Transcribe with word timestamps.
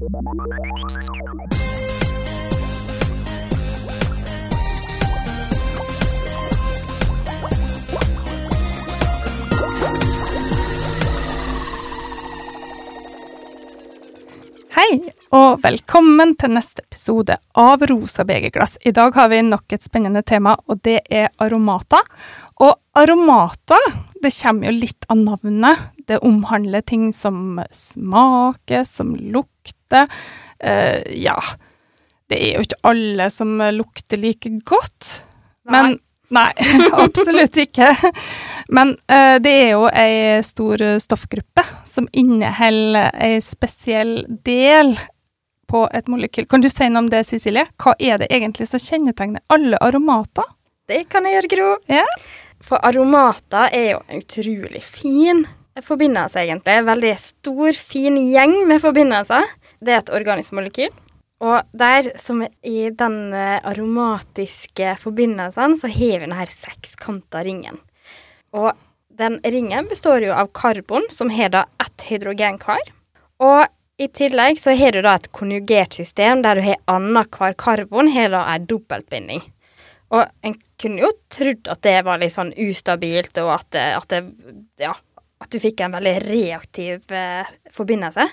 Hei, 0.00 0.06
og 15.36 15.60
velkommen 15.60 16.32
til 16.40 16.54
neste 16.54 16.80
episode 16.80 17.36
av 17.52 17.84
Rosa 17.84 18.24
begerglass. 18.24 18.78
I 18.80 18.94
dag 18.96 19.12
har 19.12 19.28
vi 19.28 19.42
nok 19.44 19.68
et 19.76 19.84
spennende 19.84 20.24
tema, 20.24 20.56
og 20.64 20.80
det 20.80 21.02
er 21.12 21.28
aromater. 21.36 22.08
Og 22.64 22.72
aromater, 22.96 23.84
det 24.24 24.32
kommer 24.40 24.70
jo 24.70 24.78
litt 24.80 25.04
av 25.12 25.20
navnet. 25.20 25.92
Det 26.08 26.24
omhandler 26.24 26.88
ting 26.88 27.12
som 27.12 27.60
smaker, 27.68 28.88
som 28.88 29.12
lukter. 29.90 30.06
Uh, 30.64 31.00
ja, 31.16 31.38
det 32.28 32.38
er 32.38 32.54
jo 32.58 32.66
ikke 32.66 32.80
alle 32.82 33.30
som 33.30 33.58
lukter 33.72 34.16
like 34.20 34.50
godt. 34.64 35.22
Men 35.70 35.98
Nei, 36.30 36.52
absolutt 36.94 37.56
ikke. 37.58 37.88
Men 38.70 38.92
uh, 39.10 39.40
det 39.42 39.50
er 39.50 39.70
jo 39.72 39.88
ei 39.90 40.38
stor 40.46 40.78
stoffgruppe 41.02 41.64
som 41.84 42.06
inneholder 42.12 43.10
ei 43.18 43.40
spesiell 43.42 44.28
del 44.46 44.94
på 45.70 45.88
et 45.90 46.06
molekyl. 46.06 46.46
Kan 46.46 46.62
du 46.62 46.68
si 46.70 46.86
noe 46.86 47.02
om 47.02 47.10
det, 47.10 47.24
Cecilie? 47.26 47.66
Hva 47.82 47.96
er 47.98 48.22
det 48.22 48.30
egentlig 48.30 48.68
som 48.70 48.82
kjennetegner 48.82 49.42
alle 49.50 49.78
aromater? 49.82 50.46
Det 50.86 51.04
kan 51.10 51.26
jeg 51.26 51.40
gjøre, 51.40 51.50
Gro. 51.50 51.68
Ja. 51.90 52.06
For 52.62 52.78
aromater 52.78 53.70
er 53.74 53.86
jo 53.96 54.00
en 54.06 54.22
utrolig 54.22 54.82
fin 54.86 55.44
forbindelse, 55.82 56.40
egentlig. 56.40 56.74
En 56.78 56.88
veldig 56.88 57.14
stor, 57.18 57.72
fin 57.72 58.18
gjeng 58.18 58.56
med 58.68 58.82
forbindelser. 58.82 59.46
Det 59.80 59.94
er 59.94 60.02
et 60.02 60.12
organisk 60.12 60.54
molekyl. 60.56 60.92
Og 61.40 61.64
der, 61.72 62.10
som 62.20 62.42
i 62.44 62.90
den 62.92 63.18
eh, 63.32 63.56
aromatiske 63.64 64.92
forbindelsen, 65.00 65.78
så 65.80 65.88
har 65.88 66.20
vi 66.20 66.26
denne 66.26 66.46
sekskanta 66.52 67.40
ringen. 67.46 67.80
Og 68.52 68.74
den 69.20 69.38
ringen 69.44 69.88
består 69.88 70.24
jo 70.24 70.34
av 70.36 70.50
karbon, 70.56 71.06
som 71.12 71.32
har 71.32 71.52
da 71.54 71.64
ett 71.80 72.04
hydrogenkar. 72.10 72.92
Og 73.40 73.64
i 74.00 74.08
tillegg 74.08 74.60
så 74.60 74.74
har 74.76 74.92
du 74.92 75.02
da 75.04 75.14
et 75.16 75.30
konjugert 75.36 75.96
system 75.96 76.44
der 76.44 76.56
du 76.56 76.64
har 76.64 76.80
annenhver 76.88 77.56
karbon 77.60 78.12
har 78.12 78.30
da 78.32 78.44
ei 78.52 78.60
dobbeltbinding. 78.68 79.42
Og 80.10 80.24
en 80.44 80.56
kunne 80.80 81.04
jo 81.04 81.10
trodd 81.32 81.68
at 81.70 81.82
det 81.86 81.98
var 82.06 82.20
litt 82.20 82.34
sånn 82.34 82.52
ustabilt, 82.58 83.36
og 83.42 83.52
at 83.58 83.68
det, 83.76 83.84
at 83.96 84.12
det 84.12 84.22
ja, 84.82 84.94
at 85.40 85.50
du 85.52 85.60
fikk 85.60 85.80
en 85.80 85.94
veldig 85.96 86.16
reaktiv 86.26 87.12
eh, 87.16 87.48
forbindelse. 87.72 88.26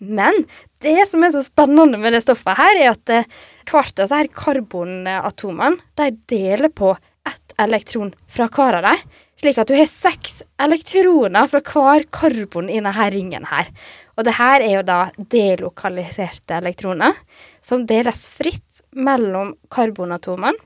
Men 0.00 0.44
det 0.84 1.04
som 1.10 1.24
er 1.24 1.34
så 1.34 1.42
spennende 1.44 2.00
med 2.00 2.16
det 2.16 2.22
stoffet 2.24 2.56
her, 2.58 2.80
er 2.80 2.92
at 2.94 3.12
eh, 3.12 3.28
hvert 3.68 3.92
av 4.00 4.08
disse 4.08 4.22
karbonatomene 4.38 6.00
de 6.00 6.08
deler 6.30 6.72
på 6.72 6.94
ett 7.24 7.54
elektron 7.60 8.14
fra 8.28 8.48
hver 8.48 8.80
av 8.80 8.88
dem. 8.88 9.04
Slik 9.40 9.58
at 9.60 9.68
du 9.68 9.76
har 9.76 9.88
seks 9.90 10.42
elektroner 10.62 11.48
fra 11.50 11.60
hver 11.60 12.06
karbon 12.14 12.70
i 12.70 12.80
denne 12.80 13.08
ringen 13.12 13.48
her. 13.50 13.68
Og 14.16 14.24
det 14.24 14.36
her 14.38 14.62
er 14.62 14.76
jo 14.78 14.84
da 14.86 15.00
delokaliserte 15.18 16.60
elektroner 16.62 17.16
som 17.64 17.84
deles 17.88 18.28
fritt 18.30 18.84
mellom 18.94 19.52
karbonatomene. 19.74 20.56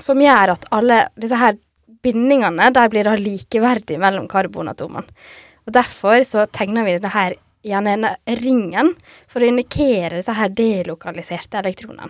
Som 0.00 0.22
gjør 0.22 0.54
at 0.54 0.64
alle 0.72 1.02
disse 1.20 1.36
her 1.36 1.58
bindingene 2.02 2.70
der 2.74 2.90
blir 2.92 3.06
da 3.08 3.14
likeverdige 3.18 4.00
mellom 4.00 4.28
karbonatomene. 4.30 5.06
Og 5.66 5.74
Derfor 5.76 6.24
så 6.26 6.46
tegner 6.50 6.86
vi 6.86 6.98
denne 6.98 7.34
gjerne 7.60 8.14
ringen 8.40 8.94
for 9.28 9.42
å 9.42 9.50
indikere 9.50 10.16
disse 10.16 10.48
delokaliserte 10.56 11.60
elektronene. 11.60 12.08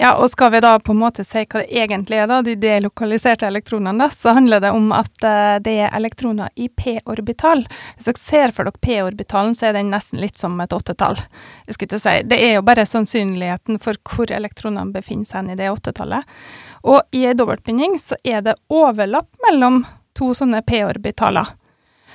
Ja, 0.00 0.12
og 0.14 0.30
skal 0.30 0.52
vi 0.52 0.60
da 0.62 0.76
på 0.78 0.92
en 0.94 1.00
måte 1.00 1.24
si 1.26 1.40
hva 1.42 1.64
det 1.64 1.74
egentlig 1.74 2.20
er, 2.22 2.28
da, 2.30 2.36
de 2.46 2.52
delokaliserte 2.54 3.48
elektronene, 3.48 3.98
da, 3.98 4.06
så 4.14 4.30
handler 4.36 4.62
det 4.62 4.70
om 4.70 4.92
at 4.94 5.10
uh, 5.26 5.56
det 5.58 5.74
er 5.88 5.96
elektroner 5.96 6.52
i 6.54 6.68
p-orbital. 6.70 7.64
Hvis 7.96 8.06
dere 8.06 8.22
ser 8.22 8.54
for 8.54 8.68
dere 8.68 8.78
p-orbitalen, 8.78 9.56
så 9.58 9.66
er 9.66 9.74
den 9.74 9.90
nesten 9.90 10.22
litt 10.22 10.38
som 10.38 10.54
et 10.62 10.76
åttetall. 10.76 11.18
Jeg 11.66 11.74
skulle 11.74 11.90
ikke 11.90 12.02
si. 12.04 12.14
Det 12.30 12.38
er 12.46 12.54
jo 12.54 12.64
bare 12.70 12.86
sannsynligheten 12.86 13.82
for 13.82 13.98
hvor 14.06 14.30
elektronene 14.38 14.94
befinner 14.94 15.26
seg 15.26 15.50
i 15.50 15.58
det 15.58 15.72
åttetallet. 15.74 16.38
Og 16.86 17.02
i 17.10 17.26
ei 17.26 17.34
dobbeltbinding 17.34 17.98
så 17.98 18.20
er 18.22 18.46
det 18.46 18.54
overlapp 18.70 19.32
mellom 19.48 19.82
to 20.14 20.30
sånne 20.30 20.62
p-orbitaler. 20.62 21.56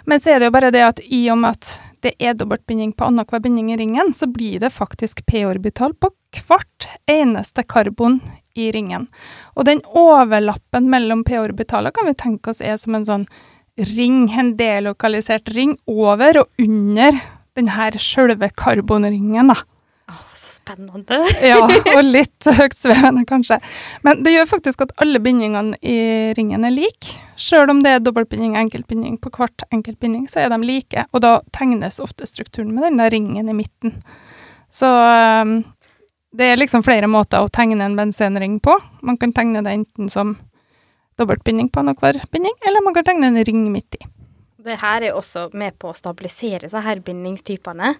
Men 0.07 0.23
så 0.23 0.31
er 0.31 0.39
det 0.39 0.53
jo 0.53 0.55
bare 0.55 0.71
det 0.71 0.87
at 0.87 1.03
i 1.03 1.25
og 1.35 1.43
med 1.43 1.59
at 1.59 1.92
det 2.03 2.13
er 2.19 2.35
dobbeltbinding 2.37 2.93
på 2.97 3.07
annenhver 3.07 3.41
binding 3.43 3.71
i 3.73 3.77
ringen, 3.79 4.13
så 4.13 4.27
blir 4.29 4.59
det 4.63 4.73
faktisk 4.75 5.23
p-orbital 5.29 5.95
på 5.95 6.11
hvert 6.43 6.87
eneste 7.09 7.63
karbon 7.63 8.19
i 8.59 8.69
ringen. 8.75 9.07
Og 9.57 9.67
den 9.69 9.81
overlappen 9.87 10.89
mellom 10.91 11.23
p-orbitaler 11.27 11.93
kan 11.95 12.09
vi 12.09 12.17
tenke 12.19 12.53
oss 12.53 12.61
er 12.61 12.77
som 12.81 12.97
en 12.97 13.07
sånn 13.07 13.27
ring, 13.95 14.27
en 14.29 14.53
delokalisert 14.59 15.49
ring, 15.55 15.77
over 15.89 16.43
og 16.43 16.61
under 16.61 17.17
denne 17.57 17.91
sjølve 18.01 18.49
karbonringen, 18.57 19.53
da. 19.53 19.57
Å, 20.03 20.15
så 20.35 20.49
spennende. 20.57 21.19
ja, 21.51 21.61
og 21.95 22.01
litt 22.03 22.47
høytsvevende, 22.57 23.23
kanskje. 23.29 23.59
Men 24.03 24.23
det 24.25 24.33
gjør 24.35 24.49
faktisk 24.51 24.83
at 24.85 24.91
alle 25.03 25.21
bindingene 25.23 25.79
i 25.79 26.33
ringen 26.37 26.67
er 26.67 26.75
like. 26.75 27.15
Sjøl 27.39 27.71
om 27.71 27.79
det 27.85 27.95
er 27.95 28.03
dobbeltbinding 28.03 28.57
enkeltbinding 28.59 29.15
på 29.23 29.31
hvert 29.37 29.65
enkeltbinding, 29.71 30.27
så 30.31 30.43
er 30.43 30.51
de 30.53 30.59
like. 30.67 31.05
Og 31.11 31.23
da 31.23 31.37
tegnes 31.55 32.01
ofte 32.03 32.27
strukturen 32.29 32.73
med 32.75 32.87
den 32.87 32.99
der 32.99 33.13
ringen 33.15 33.47
i 33.49 33.55
midten. 33.55 34.01
Så 34.73 34.89
um, 34.89 35.61
det 36.33 36.49
er 36.49 36.59
liksom 36.59 36.83
flere 36.83 37.07
måter 37.07 37.43
å 37.45 37.51
tegne 37.53 37.85
en 37.85 37.95
bensenring 37.97 38.57
på. 38.63 38.75
Man 39.05 39.19
kan 39.21 39.31
tegne 39.35 39.61
det 39.63 39.75
enten 39.77 40.09
som 40.11 40.35
dobbeltbinding 41.21 41.69
på 41.69 41.83
annenhver 41.83 42.17
binding, 42.33 42.55
eller 42.65 42.83
man 42.83 42.95
kan 42.95 43.05
tegne 43.05 43.29
en 43.29 43.45
ring 43.45 43.67
midt 43.71 43.99
i. 43.99 44.07
Det 44.63 44.79
her 44.79 45.03
er 45.03 45.17
også 45.17 45.49
med 45.59 45.75
på 45.79 45.91
å 45.91 45.97
stabilisere 45.97 46.63
disse 46.65 46.81
her 46.81 47.01
bindingstypene. 47.03 47.93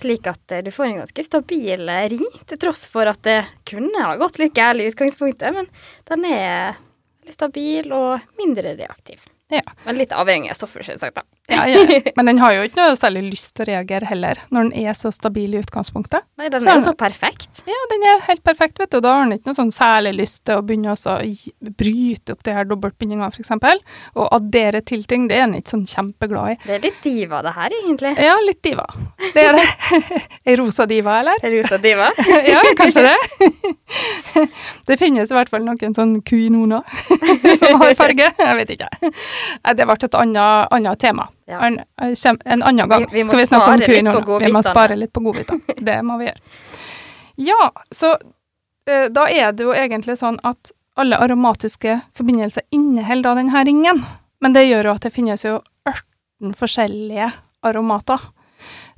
Slik 0.00 0.26
at 0.26 0.52
eh, 0.52 0.64
du 0.66 0.72
får 0.74 0.88
en 0.88 1.02
ganske 1.02 1.26
stabil 1.26 1.88
eh, 1.88 2.08
ring, 2.14 2.26
til 2.48 2.60
tross 2.60 2.86
for 2.90 3.10
at 3.10 3.22
det 3.26 3.40
kunne 3.68 4.02
ha 4.02 4.16
gått 4.20 4.40
litt 4.42 4.56
galt 4.56 4.82
i 4.82 4.88
utgangspunktet. 4.90 5.54
Men 5.54 5.70
den 6.10 6.26
er 6.30 6.80
litt 7.24 7.38
stabil 7.38 7.92
og 7.94 8.24
mindre 8.40 8.74
reaktiv. 8.78 9.22
Ja. 9.54 9.62
Men 9.86 9.98
litt 10.00 10.12
avhengig 10.16 10.50
av 10.50 10.56
stoffet, 10.58 10.86
selvsagt. 10.88 11.14
da. 11.20 11.22
Ja, 11.52 11.64
ja. 11.68 12.00
Men 12.16 12.26
den 12.30 12.38
har 12.42 12.54
jo 12.56 12.62
ikke 12.66 12.80
noe 12.80 12.96
særlig 12.98 13.22
lyst 13.30 13.52
til 13.54 13.66
å 13.66 13.68
reagere 13.68 14.08
heller, 14.10 14.40
når 14.50 14.70
den 14.70 14.86
er 14.88 14.96
så 14.98 15.12
stabil 15.14 15.54
i 15.54 15.60
utgangspunktet. 15.62 16.24
Nei, 16.40 16.48
den 16.50 16.60
Så- 16.64 16.70
er 16.72 16.78
jo 16.80 16.84
så 16.88 16.94
perfekt. 16.98 17.62
Ja, 17.68 17.78
den 17.92 18.02
er 18.10 18.22
helt 18.28 18.42
perfekt, 18.46 18.78
vet 18.82 18.90
du. 18.94 19.00
Da 19.04 19.12
har 19.14 19.24
den 19.28 19.36
ikke 19.38 19.50
noe 19.52 19.58
sånn 19.60 19.72
særlig 19.74 20.14
lyst 20.22 20.42
til 20.48 20.58
å 20.58 20.64
begynne 20.66 20.94
å 20.96 21.18
bryte 21.78 22.34
opp 22.34 22.42
de 22.46 22.54
her 22.56 22.64
dobbeltbindingene, 22.70 23.28
f.eks. 23.30 23.52
Og 24.16 24.28
addere 24.38 24.80
til 24.86 25.04
ting. 25.10 25.28
Det 25.30 25.36
er 25.38 25.46
den 25.46 25.58
ikke 25.60 25.74
sånn 25.76 25.86
kjempeglad 25.90 26.54
i. 26.54 26.58
Det 26.66 26.76
er 26.78 26.84
litt 26.88 27.00
diva, 27.04 27.42
det 27.46 27.52
her, 27.56 27.76
egentlig. 27.82 28.14
Ja, 28.24 28.34
litt 28.44 28.62
diva. 28.64 28.86
Det 29.34 29.44
er 29.44 29.58
det. 29.60 29.68
Ei 30.48 30.56
rosa 30.60 30.86
diva, 30.90 31.18
eller? 31.22 31.38
Rosa 31.58 31.78
diva. 31.78 32.10
Ja, 32.54 32.60
kanskje 32.76 33.04
det. 33.06 33.14
Det 34.86 34.96
finnes 35.00 35.30
i 35.30 35.34
hvert 35.34 35.48
fall 35.48 35.64
noen 35.64 35.94
sånn 35.96 36.14
kuinoner 36.26 36.82
som 37.60 37.80
har 37.80 37.94
farge. 37.98 38.26
Jeg 38.38 38.56
vet 38.60 38.70
ikke. 38.76 38.88
Det 39.74 39.86
ble 39.88 39.96
et 40.08 40.14
annet, 40.20 40.68
annet 40.76 41.00
tema. 41.00 41.26
Ja. 41.48 41.60
En, 41.66 41.80
en 42.00 42.62
annen 42.62 42.88
gang 42.88 43.06
Vi- 43.10 43.18
vi 43.20 43.24
skal 43.24 43.38
vi 43.42 43.46
snakke 43.46 43.72
om 43.74 43.80
ku 43.80 43.92
i 43.96 44.02
på. 44.24 44.38
Vi 44.44 44.52
må 44.52 44.62
spare 44.62 44.96
litt 44.96 45.12
på 45.12 45.22
godbitene. 45.24 45.76
Det 45.80 45.98
må 46.04 46.18
vi 46.20 46.28
gjøre. 46.30 46.40
Ja, 47.36 47.70
så 47.90 48.12
eh, 48.86 49.08
da 49.10 49.26
er 49.28 49.52
det 49.52 49.64
jo 49.66 49.72
egentlig 49.74 50.18
sånn 50.20 50.38
at 50.46 50.70
alle 50.96 51.16
aromatiske 51.18 51.96
forbindelser 52.14 52.62
inneholder 52.70 53.34
denne 53.40 53.64
ringen. 53.66 54.04
Men 54.40 54.52
det 54.54 54.66
gjør 54.68 54.84
jo 54.90 54.92
at 54.94 55.02
det 55.08 55.10
finnes 55.16 55.42
jo 55.44 55.56
18 55.88 56.52
forskjellige 56.54 57.32
aromater. 57.66 58.20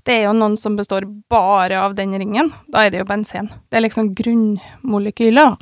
Det 0.07 0.21
er 0.21 0.27
jo 0.29 0.35
noen 0.37 0.55
som 0.61 0.77
består 0.79 1.07
bare 1.33 1.81
av 1.83 1.95
den 1.99 2.13
ringen. 2.19 2.53
Da 2.71 2.85
er 2.87 2.93
det 2.95 3.01
jo 3.01 3.07
benzen. 3.09 3.49
Det 3.71 3.81
er 3.81 3.87
liksom 3.87 4.13
grunnmolekyler. 4.15 5.57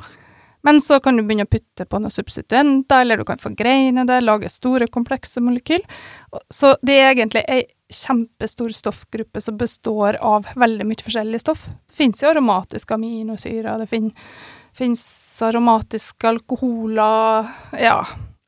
Men 0.65 0.81
så 0.81 0.97
kan 1.03 1.17
du 1.17 1.23
begynne 1.23 1.45
å 1.45 1.51
putte 1.51 1.85
på 1.85 1.99
noen 2.01 2.13
substituenter, 2.13 3.03
eller 3.05 3.21
du 3.21 3.25
kan 3.27 3.37
forgreine 3.41 4.05
det, 4.09 4.19
lage 4.25 4.49
store, 4.49 4.87
komplekse 4.91 5.43
molekyl. 5.45 5.83
Så 6.49 6.73
det 6.85 6.97
er 6.99 7.11
egentlig 7.13 7.43
ei 7.45 7.63
kjempestor 7.93 8.73
stoffgruppe 8.73 9.41
som 9.45 9.59
består 9.61 10.17
av 10.25 10.47
veldig 10.57 10.87
mye 10.89 11.05
forskjellig 11.05 11.43
stoff. 11.43 11.67
Det 11.85 11.99
fins 11.99 12.23
jo 12.23 12.31
aromatiske 12.31 12.97
aminosyrer, 12.97 13.77
det 13.83 13.87
fin- 13.91 14.13
fins 14.75 15.03
aromatiske 15.45 16.27
alkoholer, 16.33 17.47
ja, 17.79 17.99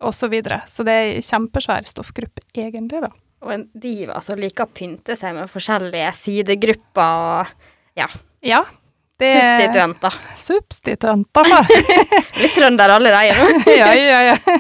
og 0.02 0.14
så 0.14 0.28
videre. 0.34 0.60
Så 0.68 0.84
det 0.84 0.94
er 0.98 1.14
ei 1.14 1.22
kjempesvær 1.22 1.86
stoffgruppe, 1.88 2.44
egentlig, 2.58 3.02
da. 3.06 3.14
Og 3.46 3.54
en 3.54 3.68
diva 3.78 4.18
som 4.26 4.40
liker 4.42 4.66
å 4.66 4.74
pynte 4.74 5.16
seg 5.16 5.38
med 5.38 5.50
forskjellige 5.54 6.10
sidegrupper 6.18 7.22
og 7.22 7.54
ja, 7.98 8.10
Ja. 8.42 8.64
Det 9.18 9.34
substituenter. 9.34 10.18
Substituenter. 10.38 11.48
Litt 12.42 12.54
trønder 12.54 12.92
allerede 12.94 13.38
nå. 13.40 13.62
ja, 13.80 13.94
ja, 13.98 14.20
ja. 14.30 14.58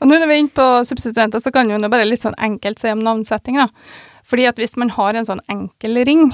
Og 0.00 0.08
nå 0.10 0.18
når 0.18 0.26
vi 0.28 0.34
er 0.34 0.42
inne 0.42 0.52
på 0.52 0.66
substituenter, 0.84 1.40
så 1.40 1.52
kan 1.54 1.72
det 1.72 1.88
bare 1.92 2.04
litt 2.04 2.20
sånn 2.20 2.36
enkelt 2.36 2.82
si 2.82 2.92
om 2.92 3.00
navnsetting, 3.04 3.56
da. 3.62 3.70
Fordi 4.28 4.48
at 4.50 4.60
hvis 4.60 4.76
man 4.80 4.92
har 4.92 5.16
en 5.16 5.28
sånn 5.28 5.40
enkel 5.52 6.02
ring, 6.04 6.28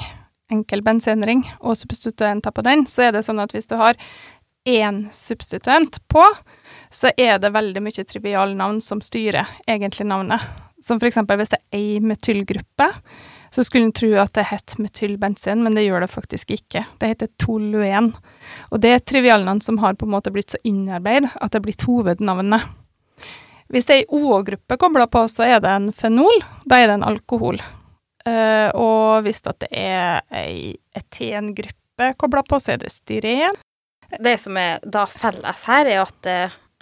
enkel 0.51 0.83
bensinring, 0.83 1.45
og 1.63 1.79
substituenter 1.79 2.51
på 2.51 2.63
den, 2.67 2.83
så 2.91 3.07
er 3.07 3.15
det 3.15 3.23
sånn 3.27 3.39
at 3.43 3.55
hvis 3.55 3.71
du 3.71 3.77
har 3.79 3.99
én 4.67 5.05
substituent 5.15 6.01
på, 6.11 6.25
så 6.91 7.11
er 7.17 7.39
det 7.41 7.53
veldig 7.55 7.83
mye 7.83 8.05
trivialnavn 8.07 8.81
som 8.83 9.01
styrer 9.03 9.47
egentlig 9.67 10.07
navnet. 10.11 10.43
Som 10.83 10.99
for 10.99 11.07
eksempel 11.07 11.39
hvis 11.39 11.53
det 11.53 11.61
er 11.61 11.79
ei 11.79 12.01
metylgruppe, 12.03 12.89
så 13.51 13.63
skulle 13.63 13.89
en 13.89 13.95
tro 13.95 14.09
at 14.21 14.31
det 14.37 14.47
het 14.47 14.77
metylbensin, 14.79 15.63
men 15.63 15.75
det 15.75 15.83
gjør 15.83 16.05
det 16.05 16.11
faktisk 16.11 16.53
ikke. 16.55 16.85
Det 17.01 17.09
heter 17.11 17.31
toluen. 17.41 18.13
Og 18.71 18.79
det 18.83 18.93
er 18.95 19.03
trivialnavn 19.03 19.59
som 19.63 19.81
har 19.83 19.97
på 19.99 20.07
en 20.07 20.13
måte 20.13 20.31
blitt 20.31 20.53
så 20.53 20.61
innarbeidet 20.63 21.33
at 21.35 21.51
det 21.51 21.59
er 21.59 21.65
blitt 21.65 21.83
hovednavnet. 21.87 22.69
Hvis 23.71 23.87
det 23.87 23.95
er 23.95 24.01
ei 24.03 24.07
OO-gruppe 24.21 24.77
kobla 24.79 25.07
på, 25.11 25.25
så 25.31 25.45
er 25.47 25.59
det 25.63 25.71
en 25.71 25.91
fenol. 25.95 26.41
Da 26.67 26.79
er 26.79 26.89
det 26.89 26.97
en 26.99 27.07
alkohol. 27.07 27.59
Uh, 28.27 28.69
og 28.77 29.25
hvis 29.25 29.43
det 29.47 29.67
er 29.67 30.23
ei 30.35 30.75
etengruppe 30.95 32.11
kobla 32.19 32.43
på, 32.47 32.59
så 32.59 32.75
er 32.75 32.81
det 32.83 32.91
styren. 32.93 33.59
Det 34.19 34.35
som 34.39 34.59
er 34.59 34.83
da 34.83 35.05
felles 35.07 35.63
her, 35.67 35.87
er 35.87 36.03
at 36.03 36.31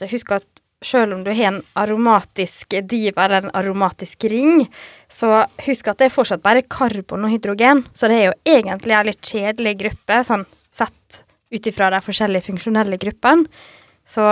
jeg 0.02 0.14
husk 0.14 0.34
at 0.38 0.59
selv 0.82 1.14
om 1.14 1.24
du 1.24 1.32
har 1.32 1.50
en 1.50 1.62
aromatisk 1.80 2.76
diva 2.88 3.26
eller 3.26 3.48
en 3.48 3.56
aromatisk 3.60 4.24
ring, 4.32 4.64
så 5.12 5.44
husk 5.66 5.90
at 5.92 6.00
det 6.00 6.08
er 6.08 6.14
fortsatt 6.14 6.44
bare 6.44 6.64
karbon 6.64 7.28
og 7.28 7.34
hydrogen. 7.34 7.84
Så 7.94 8.08
det 8.08 8.20
er 8.20 8.30
jo 8.30 8.38
egentlig 8.58 8.96
en 8.96 9.10
litt 9.10 9.34
kjedelig 9.34 9.76
gruppe, 9.82 10.22
sånn 10.24 10.48
sett 10.72 11.24
ut 11.50 11.68
ifra 11.68 11.90
de 11.92 12.00
forskjellige 12.06 12.48
funksjonelle 12.48 13.00
gruppene. 13.02 13.50
Så 14.08 14.26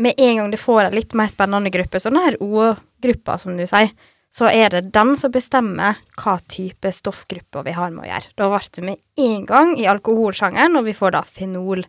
med 0.00 0.18
en 0.18 0.40
gang 0.40 0.50
du 0.50 0.58
får 0.58 0.88
en 0.88 0.96
litt 0.96 1.14
mer 1.14 1.30
spennende 1.30 1.72
gruppe, 1.74 2.00
sånn 2.02 2.18
her 2.18 2.38
O-gruppa, 2.42 3.38
som 3.38 3.58
du 3.58 3.66
sier, 3.68 3.92
så 4.34 4.48
er 4.50 4.72
det 4.72 4.88
den 4.94 5.12
som 5.18 5.30
bestemmer 5.30 6.00
hva 6.18 6.38
type 6.50 6.90
stoffgrupper 6.90 7.62
vi 7.68 7.74
har 7.76 7.92
med 7.94 8.02
å 8.02 8.08
gjøre. 8.08 8.32
Da 8.40 8.48
ble 8.50 8.62
det 8.74 8.86
med 8.88 9.02
en 9.28 9.44
gang 9.46 9.74
i 9.78 9.86
alkoholsjangeren, 9.90 10.74
og 10.80 10.88
vi 10.88 10.96
får 10.96 11.14
da 11.14 11.22
fenol. 11.28 11.84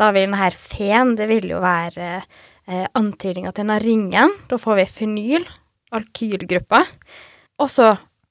Da 0.00 0.10
vil 0.16 0.30
denne 0.32 0.54
feen, 0.56 1.12
det 1.18 1.26
vil 1.28 1.50
jo 1.52 1.60
være 1.60 2.22
eh, 2.22 2.86
antydninga 2.96 3.52
til 3.52 3.66
denne 3.66 3.80
ringen. 3.82 4.36
Da 4.48 4.56
får 4.60 4.78
vi 4.78 4.86
fenyl, 4.88 5.48
alkylgruppa, 5.92 6.84
og 7.60 7.68
så 7.68 7.90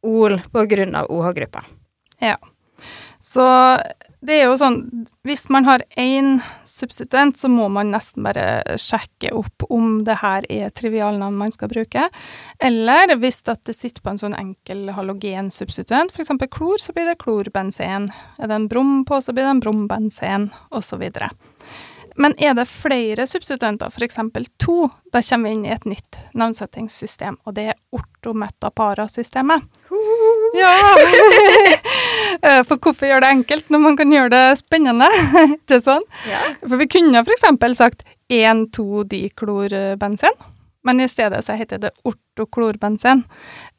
ol 0.10 0.40
på 0.50 0.64
grunn 0.72 0.98
av 0.98 1.12
OH-gruppa. 1.14 1.62
Ja. 2.24 2.40
Så 3.22 3.46
det 4.26 4.36
er 4.36 4.50
jo 4.50 4.58
sånn 4.60 4.80
Hvis 5.28 5.46
man 5.52 5.68
har 5.68 5.84
én 6.00 6.40
substituent, 6.68 7.38
så 7.40 7.50
må 7.52 7.68
man 7.72 7.92
nesten 7.94 8.24
bare 8.24 8.78
sjekke 8.80 9.34
opp 9.36 9.66
om 9.70 10.04
det 10.08 10.20
her 10.22 10.46
er 10.52 10.72
trivialnavn 10.76 11.38
man 11.40 11.52
skal 11.52 11.72
bruke. 11.72 12.06
Eller 12.64 13.16
hvis 13.20 13.42
det 13.48 13.76
sitter 13.76 14.04
på 14.04 14.14
en 14.14 14.22
sånn 14.22 14.38
enkel 14.38 14.94
halogensubstituent, 14.96 16.14
f.eks. 16.16 16.32
klor, 16.52 16.80
så 16.80 16.96
blir 16.96 17.10
det 17.10 17.20
klorbenzen. 17.20 18.08
Er 18.40 18.52
det 18.52 18.56
en 18.56 18.70
brom 18.72 19.04
på, 19.08 19.20
så 19.20 19.36
blir 19.36 19.44
det 19.44 19.58
en 19.58 19.64
brombenzen, 19.66 20.50
osv. 20.72 21.04
Men 22.20 22.36
er 22.40 22.56
det 22.56 22.68
flere 22.72 23.28
substituenter, 23.28 23.92
f.eks. 23.92 24.18
to, 24.60 24.90
da 25.12 25.22
kommer 25.24 25.50
vi 25.50 25.56
inn 25.58 25.68
i 25.68 25.76
et 25.76 25.86
nytt 25.88 26.20
navnsettingssystem, 26.36 27.42
og 27.44 27.56
det 27.60 27.70
er 27.74 27.80
ortometapara-systemet. 27.96 29.68
Ja! 30.58 30.74
Eh, 32.40 32.62
for 32.64 32.80
hvorfor 32.80 33.04
gjøre 33.04 33.26
det 33.26 33.30
enkelt 33.34 33.72
når 33.74 33.82
man 33.84 33.98
kan 34.00 34.14
gjøre 34.14 34.30
det 34.32 34.60
spennende? 34.62 35.10
Ikke 35.58 35.82
sånn? 35.84 36.06
Ja. 36.30 36.40
For 36.62 36.80
vi 36.80 36.86
kunne 36.88 37.20
f.eks. 37.20 37.44
sagt 37.76 38.06
1,2-diklorbensin, 38.32 40.38
men 40.88 41.04
i 41.04 41.08
stedet 41.12 41.42
så 41.44 41.58
heter 41.60 41.82
det 41.84 41.92
ortoklorbensin. 42.08 43.26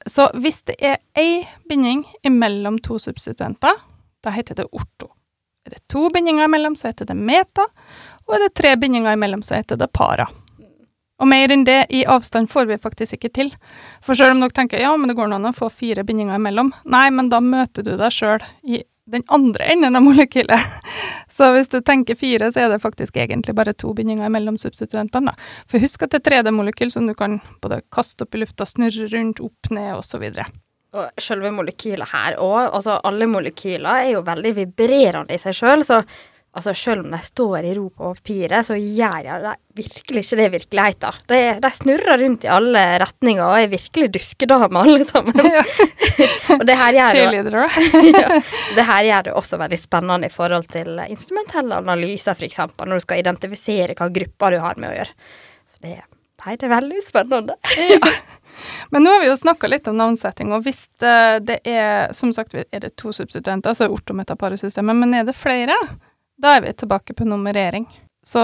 Så 0.04 0.28
hvis 0.36 0.60
det 0.68 0.76
er 0.76 1.00
ei 1.16 1.40
binding 1.70 2.04
mellom 2.36 2.76
to 2.84 2.98
substituenter, 3.00 3.80
da 4.20 4.34
heter 4.34 4.60
det 4.60 4.68
orto. 4.76 5.08
Er 5.64 5.78
det 5.78 5.80
to 5.88 6.10
bindinger 6.12 6.44
imellom, 6.44 6.76
så 6.76 6.90
heter 6.90 7.08
det 7.08 7.16
meta, 7.16 7.64
og 8.26 8.36
er 8.36 8.44
det 8.44 8.52
tre 8.60 8.74
bindinger 8.76 9.16
imellom, 9.16 9.40
så 9.46 9.62
heter 9.62 9.80
det 9.80 9.88
para. 9.96 10.28
Og 11.20 11.28
mer 11.28 11.52
enn 11.52 11.66
det 11.68 11.82
i 11.92 12.04
avstand 12.08 12.48
får 12.50 12.68
vi 12.70 12.78
faktisk 12.80 13.18
ikke 13.18 13.32
til. 13.36 13.50
For 14.04 14.16
selv 14.16 14.34
om 14.34 14.40
dere 14.42 14.56
tenker 14.56 14.80
ja, 14.80 14.92
men 14.96 15.10
det 15.10 15.18
går 15.18 15.32
an 15.36 15.50
å 15.50 15.56
få 15.56 15.68
fire 15.72 16.04
bindinger 16.06 16.40
imellom, 16.40 16.72
nei, 16.88 17.08
men 17.12 17.28
da 17.32 17.42
møter 17.44 17.84
du 17.86 17.92
deg 18.00 18.14
sjøl 18.14 18.40
i 18.64 18.82
den 19.10 19.24
andre 19.28 19.66
enden 19.72 19.98
av 19.98 20.04
molekylet. 20.06 20.78
Så 21.36 21.50
hvis 21.54 21.70
du 21.70 21.80
tenker 21.84 22.18
fire, 22.18 22.50
så 22.52 22.64
er 22.64 22.72
det 22.72 22.80
faktisk 22.82 23.18
egentlig 23.20 23.54
bare 23.58 23.74
to 23.74 23.92
bindinger 23.96 24.30
mellom 24.32 24.58
substituentene. 24.58 25.34
For 25.70 25.82
husk 25.82 26.06
at 26.06 26.14
det 26.14 26.22
er 26.22 26.42
3D-molekyl 26.42 26.90
som 26.94 27.06
du 27.06 27.14
kan 27.18 27.38
både 27.62 27.82
kaste 27.94 28.26
opp 28.26 28.34
i 28.34 28.42
lufta, 28.42 28.66
snurre 28.66 29.06
rundt, 29.12 29.42
opp, 29.44 29.70
ned 29.74 29.92
osv. 29.96 30.26
Og 30.90 31.22
selve 31.22 31.52
molekylet 31.54 32.10
her 32.10 32.38
òg, 32.42 32.64
altså 32.66 32.98
alle 33.06 33.28
molekyler 33.30 34.06
er 34.06 34.12
jo 34.16 34.26
veldig 34.26 34.54
vibrerende 34.56 35.36
i 35.36 35.42
seg 35.42 35.54
sjøl, 35.58 35.86
så 35.86 36.02
Altså, 36.50 36.72
selv 36.74 37.04
om 37.04 37.12
de 37.14 37.18
står 37.22 37.62
i 37.62 37.72
ro 37.76 37.84
på 37.94 38.08
papiret, 38.16 38.66
så 38.66 38.74
gjør 38.74 39.20
jeg 39.22 39.42
det 39.44 39.52
virkelig 39.78 40.22
ikke 40.24 40.38
det 40.40 40.46
i 40.48 40.52
virkeligheten. 40.56 41.18
De, 41.30 41.38
de 41.62 41.70
snurrer 41.76 42.18
rundt 42.24 42.46
i 42.46 42.50
alle 42.50 42.82
retninger 42.98 43.44
og 43.46 43.54
er 43.54 43.70
virkelig 43.70 44.08
duskedamer, 44.16 44.80
alle 44.82 45.06
sammen. 45.06 45.38
Ja. 45.50 45.62
og 46.58 46.64
det 46.66 46.74
her 46.76 46.96
gjør 46.96 47.14
Cheerleadere. 47.14 47.68
ja, 48.18 48.40
Det 48.76 48.84
her 48.88 49.06
gjør 49.06 49.28
det 49.28 49.36
også 49.38 49.60
veldig 49.62 49.78
spennende 49.80 50.26
i 50.28 50.34
forhold 50.34 50.66
til 50.74 50.98
instrumentelle 51.06 51.78
analyser, 51.78 52.34
f.eks., 52.34 52.58
når 52.82 52.98
du 52.98 53.04
skal 53.06 53.22
identifisere 53.22 53.94
hva 53.96 54.10
grupper 54.12 54.56
du 54.56 54.60
har 54.66 54.82
med 54.82 54.90
å 54.90 54.98
gjøre. 54.98 55.30
Så 55.70 55.80
det, 55.86 55.94
nei, 56.44 56.58
det 56.58 56.66
er 56.66 56.74
veldig 56.74 57.06
spennende. 57.06 57.56
ja. 57.78 58.12
Men 58.90 59.06
nå 59.06 59.14
har 59.14 59.22
vi 59.22 59.30
jo 59.30 59.38
snakka 59.38 59.70
litt 59.70 59.86
om 59.88 59.96
navnsetting, 59.96 60.50
og 60.52 60.66
hvis 60.66 60.82
det, 61.00 61.16
det 61.48 61.60
er 61.64 62.10
Som 62.12 62.34
sagt, 62.36 62.58
er 62.58 62.82
det 62.82 62.96
to 63.00 63.14
substituenter, 63.16 63.72
så 63.78 63.86
er 63.86 63.94
ortometaparesystemet, 63.94 64.98
men 64.98 65.14
er 65.16 65.24
det 65.30 65.38
flere? 65.38 65.78
Da 66.40 66.56
er 66.56 66.64
vi 66.64 66.72
tilbake 66.72 67.14
på 67.14 67.26
nummerering. 67.28 67.86
Så, 68.24 68.40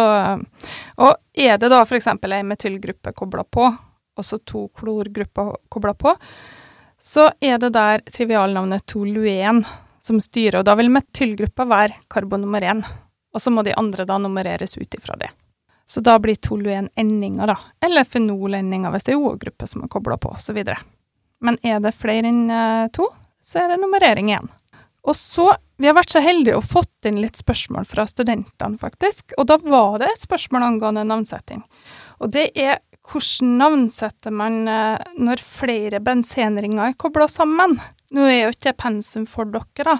og 0.97 1.17
er 1.33 1.59
det 1.61 1.69
da 1.73 1.83
f.eks. 1.85 2.09
ei 2.09 2.43
metylgruppe 2.45 3.13
kobla 3.17 3.45
på, 3.45 3.67
og 4.17 4.25
så 4.25 4.39
to 4.45 4.67
klorgrupper 4.77 5.57
kobla 5.73 5.93
på, 5.97 6.15
så 7.01 7.31
er 7.41 7.59
det 7.61 7.75
der 7.77 8.05
trivialnavnet 8.09 8.87
toluen 8.89 9.65
som 10.01 10.21
styrer, 10.21 10.61
og 10.61 10.69
da 10.69 10.77
vil 10.79 10.93
metylgruppa 10.93 11.67
være 11.69 11.99
karbon 12.13 12.45
nummer 12.47 12.65
én. 12.65 12.85
Og 13.35 13.43
så 13.43 13.53
må 13.53 13.65
de 13.67 13.75
andre 13.77 14.07
da 14.09 14.17
nummereres 14.21 14.79
ut 14.79 14.97
ifra 14.97 15.17
det. 15.21 15.29
Så 15.87 16.01
da 16.01 16.17
blir 16.19 16.39
toluen 16.41 16.89
endinga, 16.97 17.47
da. 17.47 17.57
Eller 17.85 18.09
fenolendinga 18.09 18.91
hvis 18.95 19.07
det 19.07 19.15
er 19.15 19.23
O-gruppe 19.23 19.69
som 19.69 19.85
er 19.85 19.93
kobla 19.93 20.17
på, 20.19 20.33
osv. 20.35 20.63
Men 21.45 21.59
er 21.63 21.83
det 21.85 21.95
flere 21.95 22.33
enn 22.33 22.49
eh, 22.51 22.89
to, 22.97 23.11
så 23.45 23.61
er 23.63 23.71
det 23.71 23.81
nummerering 23.83 24.33
igjen. 24.33 24.49
Og 25.07 25.15
så 25.19 25.53
Vi 25.77 25.89
har 25.89 25.97
vært 25.97 26.15
så 26.15 26.23
heldige 26.25 26.57
og 26.57 26.69
fått 26.71 27.09
inn 27.09 27.21
litt 27.21 27.37
spørsmål 27.37 27.85
fra 27.89 28.07
studentene, 28.09 28.79
faktisk. 28.81 29.35
Og 29.37 29.49
da 29.51 29.59
var 29.61 30.01
det 30.01 30.13
et 30.13 30.25
spørsmål 30.25 30.65
angående 30.65 31.05
navnsetting. 31.05 31.61
Og 32.25 32.33
det 32.33 32.49
er 32.57 32.81
hvordan 33.07 33.59
navnsetter 33.61 34.35
man 34.35 34.65
eh, 34.71 35.05
når 35.21 35.43
flere 35.45 36.01
bensenringer 36.03 36.89
er 36.89 36.99
kobla 36.99 37.29
sammen? 37.31 37.77
Nå 38.15 38.25
er 38.27 38.41
jo 38.45 38.55
ikke 38.55 38.77
pensum 38.79 39.27
for 39.31 39.49
dere, 39.51 39.85
da, 39.85 39.97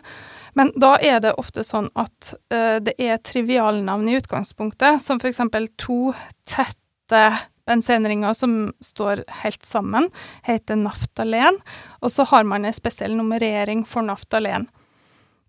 men 0.59 0.71
da 0.79 0.95
er 1.03 1.19
det 1.25 1.35
ofte 1.41 1.65
sånn 1.67 1.89
at 1.99 2.33
uh, 2.55 2.79
det 2.79 2.95
er 3.03 3.19
trivialnavn 3.19 4.07
i 4.07 4.15
utgangspunktet, 4.21 5.03
som 5.03 5.19
f.eks. 5.19 5.43
to 5.83 6.15
tette 6.47 7.25
bensenringer 7.67 8.37
som 8.39 8.71
står 8.79 9.25
helt 9.43 9.67
sammen, 9.67 10.07
heter 10.47 10.79
naftalen, 10.79 11.59
og 11.99 12.15
så 12.15 12.29
har 12.31 12.47
man 12.47 12.65
en 12.65 12.79
spesiell 12.79 13.19
nummerering 13.19 13.83
for 13.91 14.07
naftalen. 14.07 14.69
Uh, 14.71 14.86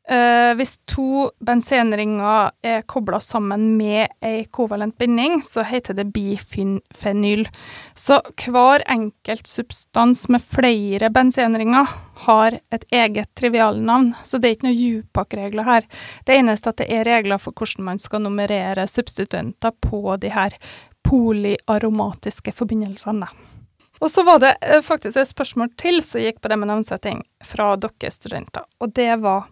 hvis 0.08 0.78
to 0.88 1.26
bensenringer 1.44 2.54
er 2.64 2.86
kobla 2.88 3.20
sammen 3.20 3.66
med 3.76 4.08
ei 4.24 4.46
kovalent 4.56 4.96
binding, 4.98 5.42
så 5.44 5.66
heter 5.68 5.98
det 5.98 6.06
bifenyl. 6.16 7.44
Så 7.92 8.22
hver 8.46 8.86
enkelt 8.88 9.48
substans 9.52 10.30
med 10.32 10.46
flere 10.46 11.10
bensenringer 11.12 11.92
har 12.28 12.60
et 12.72 12.86
eget 12.92 13.34
trivialnavn, 13.36 14.14
så 14.24 14.40
det 14.40 14.48
er 14.48 14.56
ikke 14.56 14.70
noen 14.70 14.80
djupakregler 14.80 15.68
her. 15.68 15.90
Det 16.24 16.40
eneste 16.40 16.72
at 16.72 16.80
det 16.80 16.88
er 16.88 17.04
regler 17.08 17.42
for 17.42 17.52
hvordan 17.52 17.90
man 17.92 18.00
skal 18.00 18.24
nummerere 18.24 18.88
substituenter 18.88 19.76
på 19.84 20.16
de 20.22 20.32
her 20.32 20.56
polyaromatiske 21.08 22.52
forbindelsene. 22.56 23.28
Og 23.98 24.12
så 24.14 24.24
var 24.24 24.42
det 24.44 24.54
uh, 24.62 24.82
faktisk 24.86 25.18
et 25.18 25.30
spørsmål 25.30 25.72
til 25.80 26.02
som 26.06 26.22
gikk 26.22 26.42
på 26.42 26.52
det 26.52 26.60
med 26.62 26.70
navnsetting 26.70 27.24
fra 27.46 27.72
dere 27.82 28.12
studenter, 28.14 28.68
og 28.80 28.94
det 28.94 29.16
var 29.24 29.48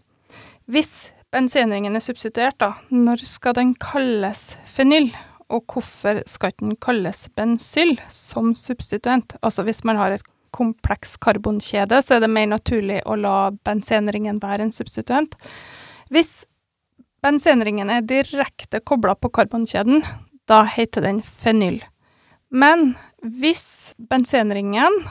hvis 0.71 1.11
bensinringen 1.33 1.97
er 1.97 2.03
substituert, 2.03 2.57
da, 2.61 2.73
når 2.89 3.23
skal 3.27 3.57
den 3.57 3.73
kalles 3.81 4.53
fenyl? 4.71 5.11
Og 5.53 5.61
hvorfor 5.69 6.23
skal 6.25 6.55
den 6.57 6.73
kalles 6.81 7.27
bensyl 7.37 7.99
som 8.09 8.55
substituent? 8.57 9.35
Altså 9.45 9.65
hvis 9.67 9.83
man 9.85 9.99
har 10.01 10.15
et 10.15 10.25
kompleks 10.55 11.17
karbonkjede, 11.21 11.99
så 12.01 12.15
er 12.15 12.23
det 12.23 12.31
mer 12.31 12.47
naturlig 12.49 13.01
å 13.05 13.17
la 13.19 13.51
bensenringen 13.67 14.39
være 14.41 14.65
en 14.65 14.73
substituent. 14.73 15.35
Hvis 16.09 16.45
bensenringen 17.25 17.91
er 17.91 18.05
direkte 18.07 18.81
kobla 18.81 19.13
på 19.19 19.29
karbonkjeden, 19.35 20.01
da 20.49 20.63
heter 20.69 21.05
den 21.05 21.21
fenyl. 21.25 21.81
Men 22.49 22.93
hvis 23.21 23.93
bensenringen 23.97 25.01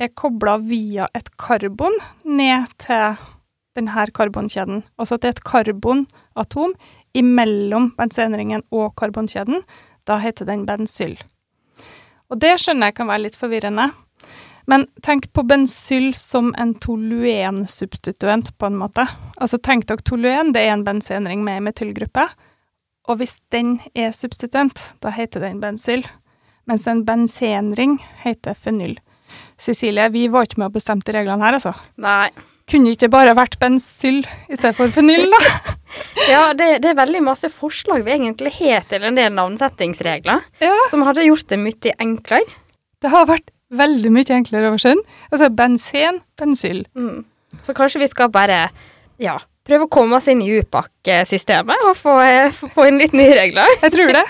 er 0.00 0.12
kobla 0.18 0.58
via 0.64 1.08
et 1.14 1.28
karbon 1.40 1.94
ned 2.24 2.72
til 2.82 3.16
denne 3.78 4.06
karbonkjeden. 4.14 4.82
Altså 4.98 5.16
at 5.16 5.24
det 5.24 5.30
er 5.30 5.36
et 5.36 5.44
karbonatom 5.48 6.74
imellom 7.14 7.92
bensenringen 7.98 8.64
og 8.70 8.94
karbonkjeden. 8.96 9.62
Da 10.08 10.18
heter 10.22 10.48
den 10.48 10.66
bensyl. 10.66 11.16
Og 12.32 12.40
det 12.40 12.56
skjønner 12.60 12.90
jeg 12.90 12.96
kan 12.96 13.10
være 13.10 13.26
litt 13.26 13.36
forvirrende. 13.38 13.90
Men 14.70 14.86
tenk 15.02 15.26
på 15.34 15.42
bensyl 15.46 16.12
som 16.14 16.52
en 16.58 16.72
toluen-substituent, 16.78 18.52
på 18.58 18.68
en 18.70 18.78
måte. 18.78 19.04
Altså 19.36 19.58
tenk 19.58 19.88
dere 19.88 20.04
toluen, 20.06 20.52
det 20.54 20.62
er 20.62 20.76
en 20.76 20.84
bensenring 20.86 21.42
med 21.44 21.64
metylgruppe. 21.66 22.28
Og 23.10 23.18
hvis 23.18 23.40
den 23.50 23.80
er 23.98 24.14
substituent, 24.14 24.78
da 25.02 25.10
heter 25.10 25.42
den 25.42 25.58
bensyl. 25.62 26.06
Mens 26.70 26.86
en 26.86 27.02
bensenring 27.04 27.98
heter 28.22 28.54
fenyl. 28.54 28.94
Cecilie, 29.58 30.06
vi 30.14 30.28
var 30.30 30.46
ikke 30.46 30.62
med 30.62 30.70
og 30.70 30.78
bestemte 30.78 31.14
reglene 31.14 31.42
her, 31.42 31.58
altså. 31.58 31.74
Nei. 32.00 32.30
Kunne 32.72 32.94
ikke 32.94 33.10
bare 33.12 33.34
vært 33.36 33.58
bensyl 33.60 34.22
i 34.48 34.56
stedet 34.56 34.74
for 34.78 34.92
fenyl, 34.92 35.26
da? 35.28 35.40
ja, 36.32 36.44
det, 36.56 36.78
det, 36.80 36.92
er 36.92 37.00
veldig 37.02 37.20
masse 37.26 37.50
forslag 37.52 38.06
vi 38.06 38.14
egentlig 38.14 38.54
har 38.62 38.86
til 38.88 39.04
en 39.04 39.18
del 39.18 39.34
navnsettingsregler, 39.36 40.40
ja. 40.64 40.76
som 40.88 41.04
hadde 41.04 41.26
gjort 41.26 41.50
det 41.52 41.60
mye 41.60 41.92
enklere. 42.00 42.56
Det 43.02 43.12
har 43.12 43.28
vært 43.28 43.52
veldig 43.76 44.12
mye 44.14 44.36
enklere 44.38 44.72
å 44.72 44.80
skjønne. 44.80 45.04
Altså 45.28 45.50
bensin, 45.52 46.22
bensyl. 46.40 46.84
Mm. 46.96 47.26
Så 47.60 47.76
kanskje 47.76 48.00
vi 48.06 48.08
skal 48.08 48.32
bare, 48.32 48.64
ja, 49.20 49.36
prøve 49.66 49.86
å 49.86 49.90
komme 49.92 50.18
oss 50.18 50.26
inn 50.30 50.42
i 50.42 50.50
Upak-systemet 50.58 51.84
og 51.86 51.96
få, 51.98 52.14
få, 52.52 52.86
inn 52.88 52.98
litt 53.00 53.14
nye 53.16 53.34
regler. 53.36 53.74
Jeg 53.84 53.94
tror 53.94 54.12
det. 54.16 54.24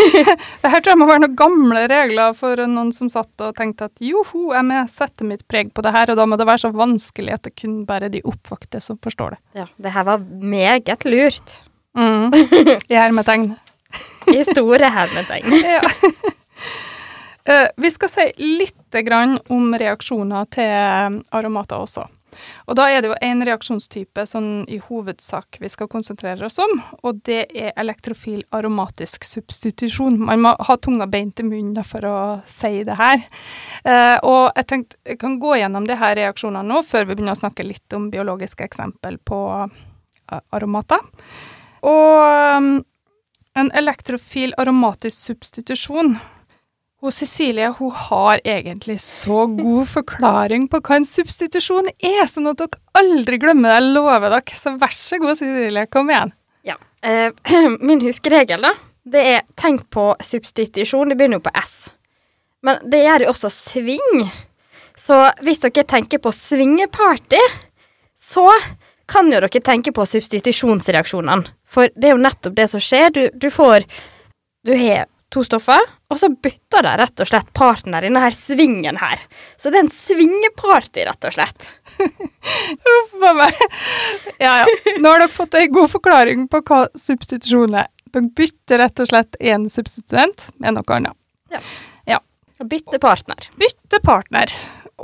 det 0.62 0.72
her 0.72 0.82
tror 0.82 0.92
jeg 0.92 1.00
må 1.00 1.08
være 1.08 1.22
noen 1.24 1.38
gamle 1.38 1.84
regler 1.90 2.36
for 2.36 2.60
noen 2.68 2.92
som 2.94 3.10
satt 3.12 3.44
og 3.44 3.56
tenkte 3.56 3.88
at 3.88 4.04
joho, 4.04 4.50
jeg 4.52 4.66
må 4.68 4.82
sette 4.92 5.28
mitt 5.28 5.46
preg 5.48 5.72
på 5.74 5.84
det 5.84 5.94
her, 5.96 6.12
og 6.12 6.20
da 6.20 6.26
må 6.28 6.38
det 6.40 6.48
være 6.48 6.66
så 6.66 6.72
vanskelig 6.76 7.36
at 7.38 7.46
det 7.48 7.54
kun 7.56 7.84
bare 7.88 8.12
de 8.12 8.24
oppvakte 8.26 8.82
som 8.84 9.00
forstår 9.02 9.36
det. 9.36 9.42
Ja, 9.62 9.68
det 9.80 9.94
her 9.96 10.08
var 10.08 10.26
meget 10.26 11.08
lurt. 11.08 11.60
Mm. 11.96 12.34
I 12.92 12.98
hermetegn. 13.00 13.54
I 14.28 14.42
store 14.44 14.90
hermetegn. 14.92 15.56
ja. 15.76 15.80
Uh, 17.46 17.68
vi 17.78 17.90
skal 17.94 18.10
si 18.10 18.26
litt 18.42 19.00
grann 19.06 19.38
om 19.52 19.72
reaksjoner 19.78 20.48
til 20.52 21.22
aromater 21.30 21.78
også. 21.78 22.08
Og 22.66 22.78
da 22.78 22.88
er 22.90 23.02
det 23.02 23.10
jo 23.10 23.18
én 23.24 23.44
reaksjonstype 23.46 24.26
sånn 24.28 24.66
i 24.72 24.78
hovedsak 24.82 25.58
vi 25.62 25.70
skal 25.72 25.90
konsentrere 25.92 26.46
oss 26.48 26.58
om, 26.62 26.78
og 27.02 27.22
det 27.28 27.46
er 27.54 27.74
elektrofil 27.80 28.44
aromatisk 28.56 29.26
substitusjon. 29.28 30.18
Man 30.28 30.44
må 30.44 30.54
ha 30.68 30.78
tunga 30.80 31.08
beint 31.10 31.40
i 31.40 31.46
munnen 31.46 31.86
for 31.86 32.06
å 32.08 32.16
si 32.50 32.82
det 32.86 32.98
her. 32.98 33.22
Eh, 33.84 34.16
og 34.26 34.50
jeg 34.56 34.68
tenkte 34.70 35.00
jeg 35.06 35.20
kan 35.20 35.38
gå 35.42 35.56
gjennom 35.60 35.86
de 35.88 35.96
her 35.98 36.16
reaksjonene 36.18 36.66
nå, 36.66 36.82
før 36.86 37.06
vi 37.06 37.14
begynner 37.14 37.36
å 37.36 37.42
snakke 37.42 37.66
litt 37.66 37.96
om 37.96 38.10
biologiske 38.12 38.64
eksempel 38.66 39.18
på 39.24 39.38
uh, 39.56 40.40
aromater. 40.56 41.02
Og 41.86 42.58
um, 42.58 42.70
en 43.56 43.70
elektrofil 43.78 44.54
aromatisk 44.60 45.30
substitusjon 45.30 46.16
hun 47.06 47.14
Cecilie 47.14 47.70
hun 47.78 47.92
har 47.94 48.40
egentlig 48.44 48.98
så 49.02 49.44
god 49.50 49.88
forklaring 49.90 50.66
på 50.70 50.80
hva 50.82 50.98
en 50.98 51.06
substitusjon 51.08 51.90
er, 51.94 52.24
sånn 52.30 52.50
at 52.50 52.60
dere 52.62 52.80
aldri 52.98 53.38
glemmer 53.42 53.70
det. 53.70 53.76
Jeg 53.78 53.94
lover 53.96 54.32
dere. 54.34 54.58
Så 54.58 54.74
vær 54.80 54.94
så 54.96 55.20
god, 55.22 55.38
Cecilie, 55.38 55.86
kom 55.92 56.10
igjen. 56.10 56.34
Ja. 56.66 56.76
Eh, 57.06 57.30
min 57.88 58.02
huskeregel, 58.04 58.66
da, 58.66 58.74
det 59.06 59.22
er 59.36 59.46
tenk 59.58 59.86
på 59.94 60.10
substitusjon. 60.20 61.12
Det 61.12 61.18
begynner 61.18 61.40
jo 61.40 61.46
på 61.46 61.54
S. 61.62 61.76
Men 62.66 62.82
det 62.90 63.04
gjør 63.04 63.26
jo 63.26 63.32
også 63.34 63.52
sving. 63.54 64.26
Så 64.98 65.20
hvis 65.44 65.62
dere 65.62 65.86
tenker 65.86 66.22
på 66.22 66.32
svingeparty, 66.34 67.42
så 68.16 68.48
kan 69.06 69.28
jo 69.30 69.38
dere 69.38 69.62
tenke 69.62 69.92
på 69.94 70.06
substitusjonsreaksjonene. 70.08 71.52
For 71.66 71.92
det 71.94 72.10
er 72.10 72.16
jo 72.16 72.24
nettopp 72.24 72.56
det 72.56 72.70
som 72.72 72.82
skjer. 72.82 73.12
Du, 73.14 73.22
du 73.34 73.50
får 73.52 73.86
Du 74.66 74.72
har 74.74 75.04
to 75.36 75.44
stoffer, 75.44 75.82
og 76.10 76.20
så 76.20 76.30
bytter 76.32 76.86
de 76.86 76.92
rett 77.00 77.22
og 77.22 77.28
slett 77.28 77.50
partner 77.56 78.04
i 78.04 78.08
denne 78.08 78.30
svingen 78.34 78.96
her. 79.00 79.20
Så 79.60 79.70
det 79.70 79.80
er 79.80 79.86
en 79.86 79.92
svingeparty, 79.92 81.04
rett 81.08 81.28
og 81.28 81.36
slett. 81.36 81.68
Huff 82.86 83.26
a 83.28 83.34
meg. 83.36 83.60
Ja 84.40 84.54
ja. 84.62 84.70
Nå 85.00 85.12
har 85.12 85.22
dere 85.22 85.32
fått 85.32 85.56
ei 85.58 85.68
god 85.72 85.92
forklaring 85.92 86.46
på 86.52 86.62
hva 86.68 86.86
substitusjon 86.96 87.76
er. 87.82 87.90
Dere 88.14 88.32
bytter 88.38 88.80
rett 88.80 89.04
og 89.04 89.10
slett 89.10 89.36
en 89.52 89.68
substituent 89.72 90.48
med 90.62 90.78
noe 90.78 90.96
annet. 90.96 91.16
Ja. 91.52 91.60
ja. 92.16 92.22
Bytte 92.64 93.00
partner. 93.02 93.50
Bytte 93.60 94.00
partner. 94.04 94.52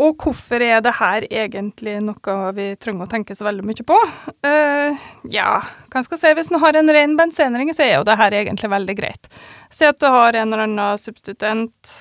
Og 0.00 0.16
hvorfor 0.24 0.62
er 0.64 0.80
det 0.80 0.94
her 0.96 1.26
egentlig 1.28 1.98
noe 2.00 2.36
vi 2.56 2.70
trenger 2.80 3.04
å 3.04 3.12
tenke 3.12 3.34
så 3.36 3.44
veldig 3.44 3.64
mye 3.68 3.84
på? 3.84 3.98
Uh, 4.46 5.02
ja, 5.28 5.58
hva 5.92 6.00
skal 6.04 6.16
jeg 6.16 6.22
si, 6.22 6.36
hvis 6.38 6.52
en 6.52 6.62
har 6.62 6.78
en 6.80 6.92
ren 6.96 7.16
bensenring, 7.18 7.74
så 7.76 7.84
er 7.84 7.92
jo 7.98 8.06
det 8.08 8.16
her 8.16 8.38
egentlig 8.38 8.72
veldig 8.72 8.96
greit. 8.96 9.28
Si 9.68 9.84
at 9.84 10.00
du 10.00 10.08
har 10.08 10.32
en 10.32 10.48
eller 10.48 10.64
annen 10.64 11.00
substituent, 11.00 11.92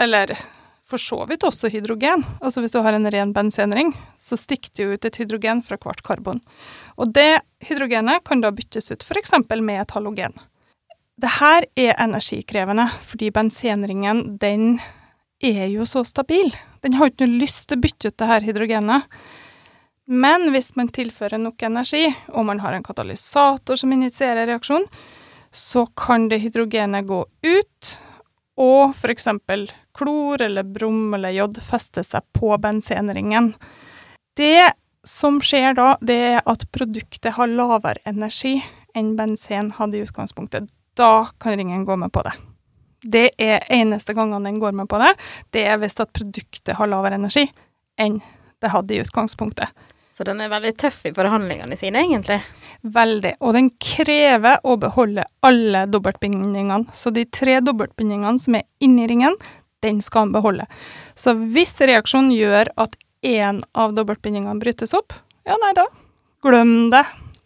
eller 0.00 0.32
for 0.88 1.00
så 1.02 1.20
vidt 1.28 1.44
også 1.44 1.68
hydrogen. 1.68 2.24
Altså 2.40 2.62
hvis 2.64 2.72
du 2.72 2.80
har 2.80 2.96
en 2.96 3.10
ren 3.12 3.34
bensenring, 3.36 3.92
så 4.16 4.38
stikker 4.40 4.72
det 4.72 4.86
ut 4.88 5.08
et 5.10 5.18
hydrogen 5.20 5.60
fra 5.66 5.76
hvert 5.76 6.00
karbon. 6.06 6.40
Og 6.96 7.12
det 7.12 7.42
hydrogenet 7.68 8.24
kan 8.24 8.40
da 8.40 8.54
byttes 8.54 8.88
ut 8.94 9.04
f.eks. 9.04 9.36
med 9.60 9.82
et 9.82 9.92
halogen. 9.92 10.38
Det 11.18 11.34
her 11.36 11.66
er 11.76 11.98
energikrevende, 11.98 12.86
fordi 13.04 13.28
bensenringen, 13.34 14.38
den 14.40 14.78
er 15.40 15.66
jo 15.70 15.86
så 15.86 16.04
stabil. 16.06 16.50
Den 16.82 16.96
har 16.98 17.10
ikke 17.10 17.26
noe 17.26 17.42
lyst 17.42 17.68
til 17.68 17.78
å 17.78 17.84
bytte 17.84 18.10
ut 18.10 18.18
det 18.18 18.30
her 18.30 18.46
hydrogenet. 18.46 19.06
Men 20.08 20.48
hvis 20.54 20.72
man 20.78 20.88
tilfører 20.88 21.40
nok 21.40 21.62
energi, 21.66 22.06
og 22.32 22.46
man 22.48 22.62
har 22.64 22.72
en 22.72 22.84
katalysator 22.86 23.76
som 23.76 23.92
initierer 23.92 24.48
reaksjon, 24.48 24.86
så 25.52 25.84
kan 25.96 26.28
det 26.30 26.40
hydrogenet 26.42 27.06
gå 27.08 27.20
ut, 27.44 27.92
og 28.58 28.94
f.eks. 28.96 29.28
klor 29.94 30.42
eller 30.42 30.66
brom 30.66 31.14
eller 31.14 31.36
jod 31.36 31.60
fester 31.62 32.06
seg 32.06 32.24
på 32.34 32.50
bensenringen. 32.58 33.52
Det 34.36 34.72
som 35.06 35.38
skjer 35.44 35.76
da, 35.78 35.92
det 36.00 36.18
er 36.32 36.42
at 36.42 36.66
produktet 36.74 37.36
har 37.36 37.52
lavere 37.52 38.02
energi 38.08 38.58
enn 38.96 39.14
bensen 39.18 39.72
hadde 39.76 40.00
i 40.00 40.04
utgangspunktet. 40.08 40.68
Da 40.98 41.28
kan 41.38 41.56
ringen 41.58 41.84
gå 41.86 41.96
med 42.00 42.12
på 42.12 42.24
det. 42.26 42.34
Det 43.02 43.30
er 43.38 43.66
eneste 43.72 44.14
gangene 44.16 44.50
den 44.50 44.58
går 44.62 44.74
med 44.74 44.88
på 44.90 44.98
det. 45.02 45.12
Det 45.54 45.66
er 45.68 45.78
hvis 45.78 45.98
at 46.02 46.12
produktet 46.16 46.76
har 46.78 46.90
lavere 46.90 47.20
energi 47.20 47.46
enn 47.98 48.20
det 48.62 48.72
hadde 48.72 48.94
i 48.94 49.00
utgangspunktet. 49.02 49.70
Så 50.18 50.24
den 50.26 50.40
er 50.42 50.50
veldig 50.50 50.72
tøff 50.74 51.04
i 51.06 51.12
forhandlingene 51.14 51.76
sine, 51.78 52.00
egentlig? 52.02 52.40
Veldig. 52.82 53.36
Og 53.38 53.52
den 53.54 53.68
krever 53.78 54.58
å 54.66 54.74
beholde 54.82 55.28
alle 55.46 55.84
dobbeltbindingene. 55.86 56.88
Så 56.90 57.12
de 57.14 57.22
tre 57.30 57.60
dobbeltbindingene 57.62 58.42
som 58.42 58.56
er 58.58 58.66
inni 58.82 59.06
ringen, 59.06 59.36
den 59.86 60.00
skal 60.02 60.26
han 60.26 60.34
beholde. 60.34 60.66
Så 61.14 61.36
hvis 61.38 61.76
reaksjonen 61.78 62.32
gjør 62.34 62.72
at 62.82 62.98
én 63.22 63.62
av 63.78 63.94
dobbeltbindingene 63.94 64.58
brytes 64.58 64.96
opp, 64.98 65.14
ja 65.46 65.54
nei 65.62 65.70
da, 65.78 65.86
glem 66.42 66.90
det. 66.90 67.04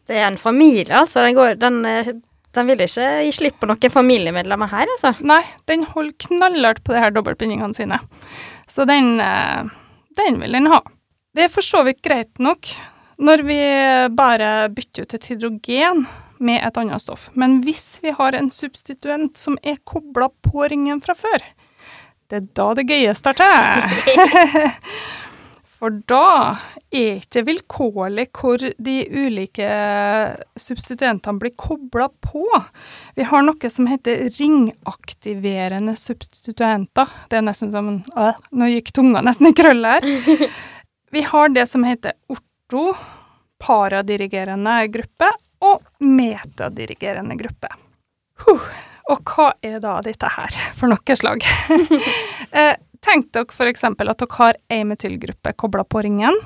Det 0.08 0.16
er 0.16 0.30
en 0.30 0.40
familie, 0.40 0.96
altså. 0.96 1.20
Den, 1.26 1.36
går, 1.36 1.60
den 1.60 2.22
den 2.56 2.68
vil 2.68 2.84
ikke 2.84 3.10
gi 3.24 3.32
slipp 3.32 3.60
på 3.60 3.68
noen 3.70 3.92
familiemedlemmer 3.92 4.70
her, 4.72 4.90
altså? 4.94 5.14
Nei, 5.24 5.40
den 5.70 5.86
holder 5.88 6.16
knallhardt 6.26 6.82
på 6.84 6.94
de 6.94 7.04
her 7.04 7.14
dobbeltbindingene 7.14 7.76
sine. 7.76 8.00
Så 8.68 8.84
den, 8.88 9.14
eh, 9.20 9.70
den 10.20 10.40
vil 10.40 10.58
den 10.58 10.68
ha. 10.72 10.82
Det 11.32 11.46
er 11.46 11.52
for 11.52 11.64
så 11.64 11.80
vidt 11.86 12.02
greit 12.04 12.38
nok 12.38 12.68
når 13.22 13.42
vi 13.46 13.58
bare 14.16 14.68
bytter 14.74 15.06
ut 15.06 15.14
et 15.14 15.26
hydrogen 15.30 16.06
med 16.42 16.60
et 16.66 16.78
annet 16.80 17.00
stoff. 17.00 17.28
Men 17.38 17.60
hvis 17.64 18.00
vi 18.02 18.12
har 18.18 18.34
en 18.34 18.50
substituent 18.50 19.38
som 19.38 19.56
er 19.62 19.78
kobla 19.88 20.28
på 20.42 20.66
ringen 20.68 21.00
fra 21.00 21.14
før, 21.16 21.44
det 22.28 22.40
er 22.40 22.48
da 22.58 22.68
det 22.74 22.88
gøye 22.88 23.14
starter. 23.16 23.86
For 25.82 25.96
da 26.06 26.54
er 26.94 27.16
ikke 27.18 27.42
vilkårlig 27.42 28.28
hvor 28.38 28.62
de 28.62 28.92
ulike 29.10 29.66
substituentene 30.54 31.42
blir 31.42 31.56
kobla 31.58 32.06
på. 32.22 32.44
Vi 33.18 33.26
har 33.26 33.42
noe 33.42 33.70
som 33.74 33.88
heter 33.90 34.28
ringaktiverende 34.36 35.96
substituenter. 35.98 37.10
Det 37.26 37.40
er 37.40 37.42
nesten 37.48 37.72
som 37.74 37.88
øh, 37.98 38.38
Nå 38.54 38.68
gikk 38.70 38.92
tunga 38.94 39.24
nesten 39.26 39.50
i 39.50 39.56
krøll 39.58 39.82
her. 39.88 40.06
Vi 41.12 41.24
har 41.26 41.50
det 41.50 41.66
som 41.66 41.82
heter 41.82 42.14
orto, 42.30 42.94
paradirigerende 43.58 44.76
gruppe, 44.94 45.32
og 45.66 45.82
metadirigerende 45.98 47.34
gruppe. 47.42 47.74
Huh. 48.46 48.70
Og 49.10 49.34
hva 49.34 49.50
er 49.66 49.82
da 49.82 49.98
dette 50.06 50.30
her 50.30 50.62
for 50.78 50.94
noe 50.94 51.18
slag? 51.18 51.42
Tenk 53.02 53.32
dere 53.34 53.50
f.eks. 53.50 53.84
at 53.84 53.98
dere 53.98 54.36
har 54.38 54.58
ei 54.70 54.84
metylgruppe 54.86 55.54
kobla 55.58 55.84
på 55.84 56.04
ringen. 56.06 56.36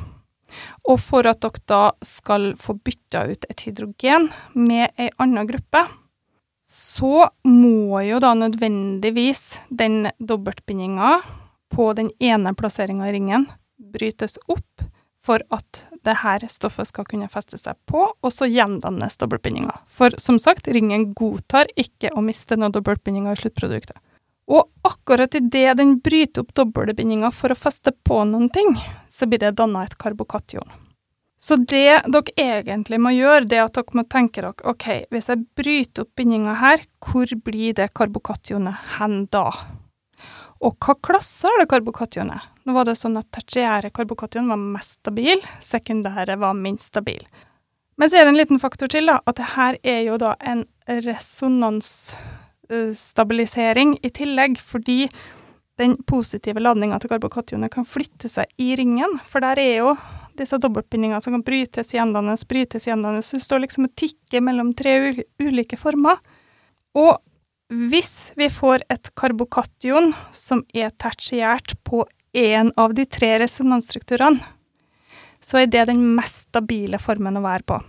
Og 0.89 1.01
for 1.03 1.27
at 1.29 1.43
dere 1.45 1.63
da 1.69 1.83
skal 2.07 2.55
få 2.61 2.79
bytta 2.79 3.27
ut 3.33 3.47
et 3.51 3.67
hydrogen 3.67 4.31
med 4.55 4.95
ei 4.97 5.11
anna 5.23 5.45
gruppe, 5.49 5.85
så 6.67 7.29
må 7.47 8.01
jo 8.03 8.19
da 8.23 8.33
nødvendigvis 8.35 9.61
den 9.71 10.09
dobbeltbindinga 10.19 11.21
på 11.71 11.93
den 11.99 12.11
ene 12.19 12.55
plasseringa 12.59 13.07
i 13.09 13.15
ringen 13.15 13.47
brytes 13.77 14.39
opp 14.51 14.87
for 15.27 15.43
at 15.51 15.85
det 16.07 16.21
her 16.23 16.45
stoffet 16.51 16.89
skal 16.89 17.07
kunne 17.09 17.29
feste 17.31 17.59
seg 17.59 17.75
på, 17.91 18.03
og 18.15 18.33
så 18.33 18.47
gjendannes 18.47 19.19
dobbeltbindinga. 19.19 19.75
For 19.91 20.15
som 20.23 20.39
sagt, 20.43 20.71
ringen 20.71 21.11
godtar 21.19 21.71
ikke 21.79 22.13
å 22.15 22.23
miste 22.23 22.59
noen 22.59 22.75
dobbeltbindinger 22.75 23.35
i 23.35 23.41
sluttproduktet. 23.43 23.99
Og 24.47 24.69
akkurat 24.87 25.35
idet 25.35 25.77
den 25.79 25.97
bryter 25.99 26.45
opp 26.45 26.53
dobbeltbindinga 26.55 27.33
for 27.35 27.51
å 27.51 27.59
feste 27.59 27.93
på 28.07 28.21
noen 28.31 28.51
ting, 28.55 28.77
så 29.11 29.27
blir 29.27 29.43
det 29.43 29.57
danna 29.59 29.83
et 29.87 29.97
karbokation. 29.99 30.69
Så 31.39 31.59
det 31.61 32.03
dere 32.09 32.33
egentlig 32.41 33.01
må 33.03 33.11
gjøre, 33.13 33.45
det 33.45 33.59
er 33.59 33.67
at 33.67 33.75
dere 33.77 33.99
må 33.99 34.07
tenke 34.09 34.41
dere 34.41 34.71
OK, 34.71 34.87
hvis 35.13 35.29
jeg 35.33 35.43
bryter 35.59 36.07
opp 36.07 36.15
bindinga 36.17 36.55
her, 36.63 36.87
hvor 37.05 37.35
blir 37.45 37.75
det 37.77 37.91
karbokationet 37.99 38.95
hen 38.97 39.27
da? 39.35 39.51
Og 40.65 40.79
hva 40.81 40.95
klasse 41.05 41.51
er 41.51 41.61
det 41.61 41.69
karbokationet? 41.69 42.47
Nå 42.65 42.73
var 42.73 42.89
det 42.89 42.97
sånn 42.97 43.19
at 43.21 43.29
tertiære 43.35 43.93
karbokation 43.95 44.49
var 44.49 44.63
mest 44.63 44.97
stabil, 45.03 45.43
sekundære 45.61 46.39
var 46.41 46.57
minst 46.57 46.89
stabil. 46.95 47.21
Men 48.01 48.09
så 48.09 48.19
er 48.19 48.25
det 48.25 48.33
en 48.33 48.41
liten 48.41 48.61
faktor 48.61 48.89
til, 48.93 49.11
da, 49.11 49.21
at 49.29 49.37
det 49.37 49.53
her 49.57 49.79
er 49.85 50.03
jo 50.09 50.17
da 50.21 50.35
en 50.41 50.65
resonansstabilisering 52.71 53.99
i 54.03 54.11
tillegg, 54.11 54.61
fordi 54.61 55.09
den 55.77 55.97
positive 56.09 56.61
ladninga 56.61 56.99
til 57.01 57.11
karbokationet 57.11 57.73
kan 57.73 57.85
flytte 57.85 58.29
seg 58.29 58.47
i 58.57 58.75
ringen, 58.77 59.19
for 59.25 59.41
der 59.45 59.59
er 59.61 59.75
jo 59.83 59.97
disse 60.37 60.57
dobbeltbindingene 60.61 61.21
som 61.21 61.33
kan 61.33 61.45
brytes, 61.45 61.95
gjendannes, 61.95 62.45
brytes, 62.49 62.87
gjendannes. 62.87 63.29
Så 63.29 63.39
det 63.39 63.45
står 63.45 63.65
liksom 63.65 63.89
og 63.89 63.95
tikker 63.97 64.45
mellom 64.45 64.75
tre 64.77 65.15
ulike 65.41 65.77
former. 65.81 66.21
Og 66.97 67.17
hvis 67.69 68.33
vi 68.37 68.49
får 68.53 68.85
et 68.93 69.11
karbokation 69.17 70.13
som 70.33 70.63
er 70.75 70.93
tertiært 70.97 71.77
på 71.85 72.05
én 72.37 72.71
av 72.77 72.95
de 72.95 73.07
tre 73.09 73.39
resonansstrukturene, 73.41 74.41
så 75.41 75.63
er 75.63 75.69
det 75.71 75.87
den 75.89 76.03
mest 76.17 76.49
stabile 76.49 76.99
formen 77.01 77.37
å 77.39 77.45
være 77.45 77.65
på. 77.69 77.81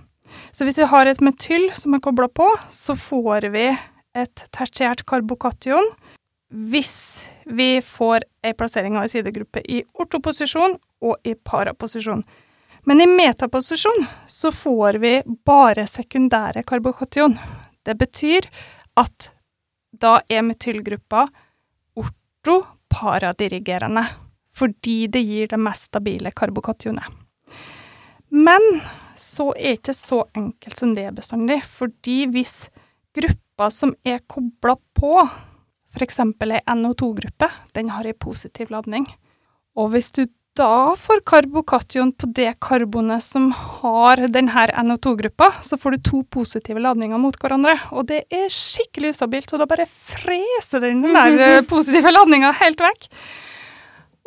Så 0.52 0.68
hvis 0.68 0.78
vi 0.80 0.88
har 0.92 1.08
et 1.08 1.22
metyl 1.24 1.70
som 1.76 1.96
er 1.96 2.04
kobla 2.04 2.28
på, 2.28 2.48
så 2.70 2.96
får 3.00 3.48
vi 3.54 3.70
et 4.18 4.48
tertiært 4.56 5.06
karbokation 5.08 5.92
hvis 6.48 7.28
vi 7.46 7.82
får 7.84 8.24
ei 8.46 8.54
plassering 8.56 8.98
av 8.98 9.08
ei 9.08 9.12
sidegruppe 9.12 9.62
i 9.68 9.82
ortoposisjon 10.00 10.78
og 11.04 11.18
i 11.28 11.34
paraposisjon. 11.36 12.24
Men 12.88 13.04
i 13.04 13.08
metaposisjon 13.10 14.06
så 14.32 14.52
får 14.56 15.00
vi 15.04 15.14
bare 15.46 15.84
sekundære 15.92 16.64
karbokation. 16.68 17.36
Det 17.84 17.98
betyr 18.00 18.48
at 18.98 19.32
da 19.92 20.22
er 20.30 20.46
metylgruppa 20.48 21.28
ortoparadirigerende, 22.00 24.06
fordi 24.48 25.08
det 25.12 25.26
gir 25.28 25.52
det 25.52 25.60
mest 25.60 25.92
stabile 25.92 26.32
karbokationet. 26.32 27.12
Men 28.32 28.64
så 29.18 29.52
er 29.56 29.76
det 29.76 29.82
ikke 29.82 29.98
så 29.98 30.24
enkelt 30.36 30.80
som 30.80 30.94
det 30.96 31.10
bestandig, 31.16 31.62
fordi 31.64 32.26
hvis 32.32 32.70
gruppa 33.16 33.47
som 33.74 33.94
er 34.06 34.22
kobla 34.30 34.78
på, 34.98 35.14
f.eks. 35.98 36.20
ei 36.22 36.62
NO2-gruppe, 36.78 37.50
den 37.74 37.90
har 37.90 38.06
ei 38.06 38.14
positiv 38.14 38.70
ladning, 38.74 39.08
og 39.78 39.94
hvis 39.94 40.12
du 40.14 40.26
da 40.58 40.96
får 40.98 41.22
karbokation 41.28 42.12
på 42.18 42.30
det 42.34 42.56
karbonet 42.64 43.22
som 43.24 43.52
har 43.54 44.24
denne 44.34 44.64
NO2-gruppa, 44.88 45.52
så 45.62 45.78
får 45.78 45.98
du 45.98 46.08
to 46.10 46.22
positive 46.34 46.82
ladninger 46.82 47.20
mot 47.22 47.36
hverandre. 47.38 47.76
Og 47.94 48.08
det 48.10 48.24
er 48.34 48.48
skikkelig 48.54 49.14
ustabilt, 49.14 49.52
så 49.52 49.60
da 49.62 49.68
bare 49.70 49.86
freser 49.86 50.82
den 50.82 51.04
den 51.06 51.14
der 51.14 51.38
eh, 51.46 51.66
positive 51.74 52.10
ladninga 52.14 52.56
helt 52.58 52.82
vekk. 52.82 53.06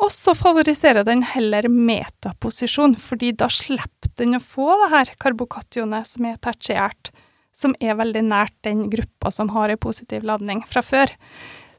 Og 0.01 0.09
så 0.13 0.33
favoriserer 0.37 1.05
den 1.05 1.21
heller 1.33 1.67
metaposisjon, 1.69 2.95
fordi 2.97 3.35
da 3.37 3.51
slipper 3.51 4.15
den 4.17 4.39
å 4.39 4.41
få 4.41 4.71
det 4.85 4.89
her 4.95 5.11
karbokationet 5.21 6.09
som 6.09 6.25
er 6.31 6.39
tertiært, 6.41 7.11
som 7.55 7.75
er 7.79 7.97
veldig 7.99 8.23
nært 8.27 8.55
den 8.65 8.85
gruppa 8.91 9.31
som 9.31 9.51
har 9.55 9.69
en 9.69 9.81
positiv 9.81 10.23
ladning 10.27 10.63
fra 10.67 10.83
før. 10.85 11.11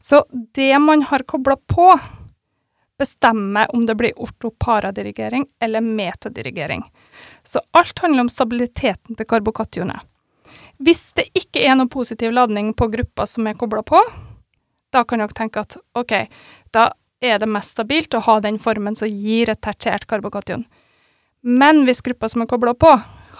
Så 0.02 0.24
det 0.54 0.74
man 0.82 1.04
har 1.08 1.24
kobla 1.28 1.56
på, 1.70 1.88
bestemmer 2.98 3.70
om 3.74 3.86
det 3.86 3.96
blir 3.98 4.18
ortoparadirigering 4.20 5.46
eller 5.60 5.80
metadirigering. 5.80 6.84
Så 7.42 7.60
alt 7.70 7.98
handler 7.98 8.26
om 8.26 8.30
stabiliteten 8.30 9.16
til 9.16 9.26
karbokationet. 9.26 10.02
Hvis 10.82 11.12
det 11.16 11.28
ikke 11.38 11.62
er 11.66 11.76
noe 11.78 11.90
positiv 11.90 12.34
ladning 12.34 12.72
på 12.74 12.88
gruppa 12.92 13.26
som 13.26 13.46
er 13.46 13.58
kobla 13.58 13.82
på, 13.86 14.00
da 14.92 15.04
kan 15.08 15.22
dere 15.22 15.34
tenke 15.34 15.62
at 15.62 15.78
OK, 15.98 16.14
da 16.74 16.90
er 17.22 17.38
det 17.38 17.48
mest 17.48 17.76
stabilt 17.76 18.14
å 18.18 18.22
ha 18.26 18.38
den 18.44 18.58
formen 18.62 18.96
som 18.98 19.08
gir 19.08 19.50
et 19.50 19.62
tertiært 19.62 20.08
karbokation. 20.10 20.64
Men 21.42 21.84
hvis 21.86 22.02
gruppa 22.04 22.28
som 22.30 22.44
er 22.44 22.50
kobla 22.50 22.74
på, 22.74 22.90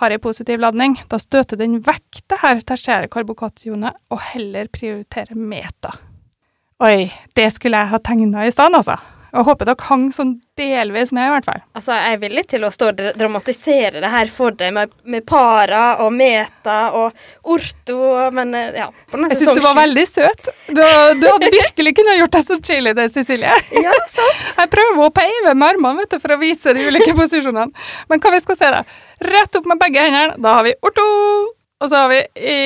har 0.02 0.14
en 0.14 0.22
positiv 0.22 0.60
ladning, 0.62 0.98
da 1.08 1.18
støter 1.22 1.60
den 1.60 1.78
vekk 1.86 2.22
det 2.30 2.40
her 2.42 2.62
tertiære 2.72 3.10
karbokationet 3.12 3.98
og 4.12 4.22
heller 4.32 4.70
prioriterer 4.72 5.38
meta. 5.38 5.94
Oi, 6.82 7.06
det 7.38 7.48
skulle 7.54 7.78
jeg 7.78 7.92
ha 7.92 8.00
tegna 8.02 8.46
i 8.48 8.54
stand, 8.54 8.74
altså. 8.74 8.98
Jeg 9.32 9.46
håper 9.46 9.64
dere 9.64 9.86
hang 9.88 10.02
sånn 10.12 10.32
delvis 10.60 11.08
med, 11.16 11.24
i 11.24 11.32
hvert 11.32 11.46
fall. 11.46 11.60
Altså, 11.78 11.94
Jeg 11.96 12.16
er 12.16 12.18
villig 12.20 12.42
til 12.50 12.66
å 12.66 12.70
stå 12.72 12.90
og 12.90 12.98
dramatisere 13.16 14.02
det 14.02 14.10
her 14.12 14.28
for 14.28 14.52
deg, 14.58 14.74
med, 14.76 14.90
med 15.08 15.24
para 15.24 15.84
og 16.04 16.10
meta 16.12 16.76
og 16.98 17.16
orto, 17.54 18.00
men 18.36 18.52
eh, 18.58 18.76
ja 18.82 18.90
Jeg 18.90 19.38
syns 19.40 19.56
du 19.56 19.62
var 19.64 19.78
veldig 19.78 20.04
søt. 20.10 20.50
Du, 20.68 20.82
du 20.82 21.24
hadde 21.30 21.48
virkelig 21.54 21.94
kunnet 21.96 22.20
gjort 22.20 22.36
deg 22.36 22.44
så 22.44 22.58
chili 22.60 22.92
det, 22.98 23.08
Cecilie. 23.14 23.56
Ja, 23.72 23.94
sant. 24.12 24.44
Jeg 24.58 24.72
prøver 24.74 25.06
å 25.06 25.14
peive 25.16 25.54
med 25.54 25.68
armene 25.70 26.02
vet 26.04 26.12
du, 26.12 26.20
for 26.20 26.36
å 26.36 26.40
vise 26.42 26.76
de 26.76 26.84
ulike 26.92 27.16
posisjonene. 27.16 27.72
Men 28.12 28.20
hva 28.20 28.34
vi 28.36 28.44
skal 28.44 28.60
se, 28.60 28.68
da? 28.74 28.84
Rett 29.22 29.56
opp 29.58 29.66
med 29.70 29.78
begge 29.80 30.02
hendene. 30.02 30.38
Da 30.42 30.58
har 30.58 30.66
vi 30.66 30.74
orto, 30.82 31.08
og 31.82 31.90
så 31.90 32.04
har 32.04 32.12
vi 32.12 32.22
i 32.42 32.60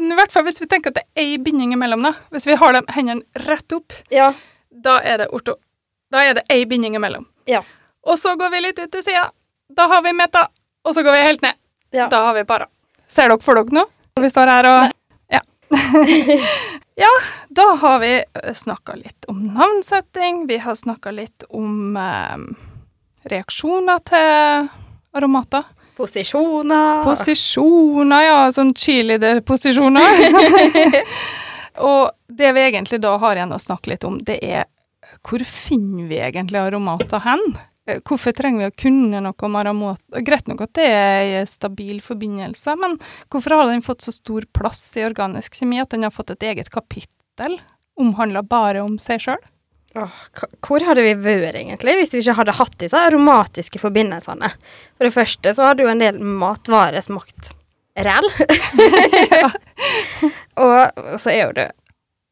i 0.00 0.14
hvert 0.16 0.32
fall 0.32 0.46
hvis 0.46 0.60
vi 0.62 0.68
tenker 0.70 0.92
at 0.92 0.96
det 0.96 1.02
er 1.04 1.26
ei 1.26 1.38
binding 1.42 1.74
imellom, 1.76 2.06
da. 2.06 2.14
Hvis 2.32 2.46
vi 2.48 2.56
har 2.56 2.72
de 2.72 2.80
hendene 2.96 3.44
rett 3.44 3.74
opp, 3.76 3.92
ja. 4.08 4.30
da 4.70 4.96
er 5.04 5.24
det 5.24 5.28
orto. 5.36 5.58
Da 6.10 6.24
er 6.24 6.38
det 6.38 6.46
ei 6.52 6.64
binding 6.68 6.96
imellom. 6.96 7.26
Ja. 7.50 7.60
Og 8.08 8.16
så 8.18 8.32
går 8.40 8.54
vi 8.54 8.62
litt 8.64 8.80
ut 8.80 8.90
til 8.92 9.04
sida. 9.04 9.28
Da 9.76 9.86
har 9.92 10.02
vi 10.06 10.14
meta, 10.16 10.46
og 10.86 10.96
så 10.96 11.04
går 11.04 11.18
vi 11.18 11.26
helt 11.28 11.44
ned. 11.44 11.58
Ja. 11.92 12.08
Da 12.08 12.24
har 12.30 12.38
vi 12.38 12.46
para. 12.48 12.70
Ser 13.10 13.28
dere 13.28 13.44
for 13.44 13.58
dere 13.60 13.76
nå? 13.76 13.84
Vi 14.20 14.32
står 14.32 14.54
her 14.54 14.70
og 14.70 14.96
Ja. 15.30 15.40
ja, 17.04 17.10
da 17.54 17.66
har 17.82 18.00
vi 18.02 18.14
eh, 18.18 18.54
snakka 18.54 18.96
litt 18.98 19.28
om 19.30 19.44
navnsetting. 19.54 20.46
Vi 20.48 20.58
har 20.64 20.74
snakka 20.74 21.12
litt 21.14 21.44
om 21.50 21.96
eh, 21.96 22.38
reaksjoner 23.30 24.00
til 24.08 24.70
aromater. 25.16 25.64
Posisjoner. 25.98 27.04
Posisjoner, 27.04 28.24
ja. 28.24 28.38
Sånn 28.54 28.72
cheerleader-posisjoner. 28.76 30.28
og 31.90 32.10
det 32.40 32.52
vi 32.56 32.66
egentlig 32.68 33.00
da 33.02 33.16
har 33.20 33.36
igjen 33.36 33.56
å 33.56 33.60
snakke 33.60 33.94
litt 33.94 34.06
om, 34.08 34.20
det 34.24 34.38
er 34.44 34.68
hvor 35.26 35.42
finner 35.44 36.06
vi 36.08 36.20
egentlig 36.22 36.60
aromater 36.60 37.20
hen? 37.24 37.42
Eh, 37.88 38.00
hvorfor 38.06 38.34
trenger 38.36 38.62
vi 38.62 38.70
å 38.70 38.78
kunne 38.84 39.22
noe 39.24 39.46
om 39.46 39.58
aromater? 39.58 40.24
Greit 40.26 40.48
nok 40.48 40.64
at 40.64 40.74
det 40.78 40.86
er 40.86 41.34
en 41.42 41.50
stabil 41.50 42.00
forbindelse, 42.04 42.76
men 42.80 42.96
hvorfor 43.32 43.56
har 43.56 43.70
den 43.70 43.84
fått 43.84 44.06
så 44.06 44.14
stor 44.14 44.46
plass 44.56 44.82
i 45.00 45.04
organisk 45.08 45.58
kjemi 45.58 45.82
at 45.82 45.92
den 45.94 46.06
har 46.06 46.14
fått 46.14 46.32
et 46.36 46.48
eget 46.52 46.72
kapittel 46.72 47.58
omhandla 48.00 48.44
bare 48.46 48.84
om 48.84 48.96
seg 49.02 49.24
sjøl? 49.26 49.42
Hvor 49.90 50.84
hadde 50.86 51.02
vi 51.02 51.14
vært, 51.18 51.56
egentlig, 51.58 51.96
hvis 51.98 52.12
vi 52.14 52.22
ikke 52.22 52.36
hadde 52.38 52.54
hatt 52.60 52.76
disse 52.78 52.98
aromatiske 52.98 53.80
forbindelsene? 53.82 54.52
For 54.94 55.08
det 55.08 55.14
første 55.16 55.54
så 55.56 55.70
hadde 55.70 55.86
jo 55.86 55.90
en 55.90 56.02
del 56.02 56.20
matvarer 56.22 57.02
smakt 57.02 57.52
ræl. 57.98 58.28
og 60.64 61.18
så 61.18 61.34
er 61.34 61.42
jo 61.42 61.52
det 61.58 61.70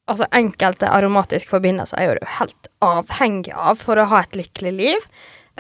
Altså, 0.09 0.25
enkelte 0.33 0.88
aromatiske 0.88 1.53
forbindelser 1.53 1.99
er 2.01 2.07
jo 2.07 2.29
helt 2.38 2.68
avhengig 2.81 3.53
av 3.53 3.77
for 3.77 4.01
å 4.01 4.07
ha 4.09 4.23
et 4.25 4.38
lykkelig 4.40 4.71
liv. 4.73 5.03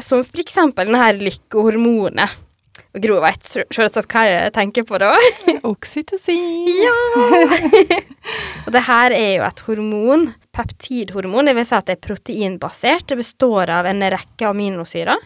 Som 0.00 0.22
for 0.24 0.40
eksempel 0.40 0.88
denne 0.88 1.10
lykkehormonet. 1.20 2.32
Og 2.94 3.02
Gro 3.04 3.18
veit 3.22 3.44
selvsagt 3.48 4.14
hva 4.14 4.22
jeg 4.26 4.54
tenker 4.56 4.82
på 4.88 4.94
da. 5.00 5.12
Oksytocin. 5.72 6.66
Ja! 6.82 6.96
og 8.66 8.70
det 8.74 8.82
her 8.88 9.08
er 9.16 9.32
jo 9.36 9.42
et 9.48 9.62
hormon, 9.66 10.22
peptidhormon. 10.56 11.46
Det 11.50 11.56
vil 11.58 11.68
si 11.68 11.76
at 11.78 11.86
det 11.90 11.96
er 11.98 12.06
proteinbasert. 12.08 13.04
Det 13.10 13.16
består 13.20 13.64
av 13.78 13.84
en 13.90 14.00
rekke 14.16 14.44
aminosyrer. 14.50 15.20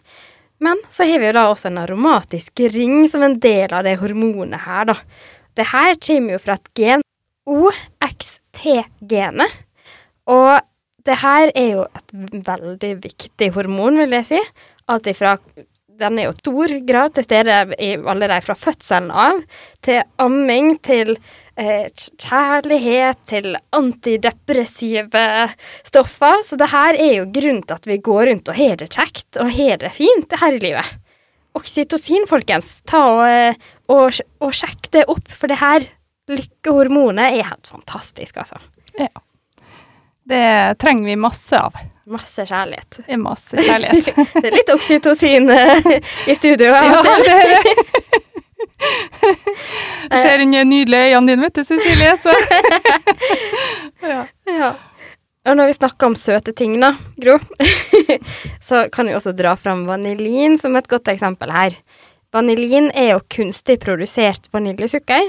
Men 0.62 0.76
så 0.92 1.00
har 1.08 1.18
vi 1.18 1.26
jo 1.26 1.34
da 1.34 1.48
også 1.50 1.66
en 1.72 1.80
aromatisk 1.82 2.52
ring 2.74 3.08
som 3.10 3.22
en 3.26 3.40
del 3.42 3.72
av 3.74 3.82
det 3.86 3.96
hormonet 4.02 4.60
her, 4.62 4.84
da. 4.92 4.96
Det 5.58 5.66
her 5.72 5.92
kommer 6.00 6.30
jo 6.36 6.40
fra 6.40 6.54
et 6.56 6.68
gen 6.78 7.02
OXT-genet. 7.50 9.50
Og 10.30 10.52
det 11.02 11.16
her 11.18 11.50
er 11.58 11.70
jo 11.74 11.82
et 11.88 12.14
veldig 12.46 12.92
viktig 13.02 13.48
hormon, 13.56 13.98
vil 14.04 14.14
jeg 14.20 14.26
si. 14.28 14.40
Alt 14.90 15.06
ifra 15.10 15.30
Den 16.02 16.18
er 16.18 16.28
jo 16.28 16.34
stor 16.40 16.74
grad 16.88 17.14
til 17.16 17.26
stede 17.26 17.60
i 17.78 17.92
allerede 17.96 18.42
fra 18.44 18.56
fødselen 18.58 19.12
av, 19.14 19.38
til 19.84 20.02
amming, 20.22 20.74
til 20.84 21.14
eh, 21.56 21.86
kjærlighet, 22.20 23.22
til 23.30 23.54
antidepressive 23.76 25.24
stoffer. 25.86 26.42
Så 26.46 26.58
det 26.60 26.72
her 26.72 26.98
er 26.98 27.14
jo 27.20 27.30
grunnen 27.30 27.62
til 27.62 27.78
at 27.78 27.88
vi 27.88 28.00
går 28.02 28.26
rundt 28.32 28.52
og 28.52 28.58
har 28.58 28.76
det 28.82 28.90
kjekt 28.92 29.40
og 29.40 29.52
har 29.54 29.80
det 29.84 29.94
fint 29.96 30.38
her 30.42 30.58
i 30.58 30.62
livet. 30.66 30.98
oksytocin, 31.58 32.24
folkens. 32.28 32.78
Ta 32.88 33.02
og, 33.12 33.66
og, 33.92 34.20
og 34.40 34.54
sjekk 34.56 34.88
det 34.94 35.04
opp, 35.12 35.28
for 35.28 35.52
det 35.52 35.60
her 35.60 35.84
lykkehormonet 36.32 37.38
er 37.38 37.50
helt 37.50 37.68
fantastisk, 37.68 38.38
altså. 38.40 38.60
Ja. 38.98 39.10
Det 40.28 40.78
trenger 40.80 41.10
vi 41.10 41.18
masse 41.18 41.58
av. 41.58 41.76
Masse 42.10 42.46
kjærlighet. 42.48 42.98
Det 42.98 43.14
er 43.14 43.20
Masse 43.22 43.56
kjærlighet. 43.56 44.12
Det 44.42 44.48
er 44.48 44.56
litt 44.56 44.70
oksytocin 44.74 45.50
eh, 45.54 45.90
i 46.26 46.34
studio. 46.34 46.72
ja, 46.74 47.02
det 47.22 47.36
er 47.36 47.52
det. 47.52 48.20
Det 50.10 50.18
ser 50.18 50.38
den 50.42 50.50
nydelige 50.68 51.12
øynene 51.12 51.32
dine, 51.32 51.42
vet 51.46 51.60
du, 51.60 51.64
Cecilie. 51.64 52.16
Så. 52.18 52.34
ja. 54.12 54.24
Ja. 54.50 54.72
Og 55.42 55.58
når 55.58 55.72
vi 55.72 55.74
snakker 55.78 56.06
om 56.06 56.14
søte 56.18 56.52
ting, 56.54 56.76
da, 56.82 56.92
Gro, 57.18 57.38
så 58.68 58.84
kan 58.94 59.08
vi 59.10 59.14
også 59.18 59.32
dra 59.34 59.56
fram 59.58 59.86
vanilin 59.88 60.54
som 60.58 60.76
et 60.78 60.90
godt 60.90 61.10
eksempel 61.10 61.50
her. 61.54 61.78
Vanilin 62.32 62.90
er 62.94 63.12
jo 63.12 63.24
kunstig 63.30 63.80
produsert 63.82 64.46
vaniljesukker. 64.54 65.26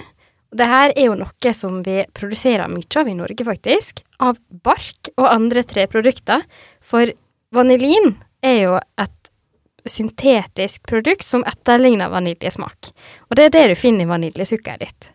Det 0.54 0.68
her 0.70 0.94
er 0.94 1.08
jo 1.08 1.18
noe 1.18 1.54
som 1.58 1.82
vi 1.86 2.04
produserer 2.14 2.70
mye 2.70 3.00
av 3.00 3.10
i 3.10 3.18
Norge, 3.18 3.46
faktisk. 3.48 4.04
Av 4.22 4.38
bark 4.66 5.10
og 5.18 5.28
andre 5.30 5.64
treprodukter. 5.66 6.46
For 6.82 7.10
vanilin 7.54 8.16
er 8.46 8.60
jo 8.62 8.80
et 9.02 9.32
syntetisk 9.90 10.86
produkt 10.88 11.26
som 11.28 11.44
etterligner 11.48 12.12
vaniljesmak. 12.14 12.92
Og 13.30 13.38
det 13.38 13.50
er 13.50 13.56
det 13.56 13.68
du 13.74 13.76
finner 13.80 14.06
i 14.06 14.12
vaniljesukkeret 14.12 14.86
ditt. 14.86 15.10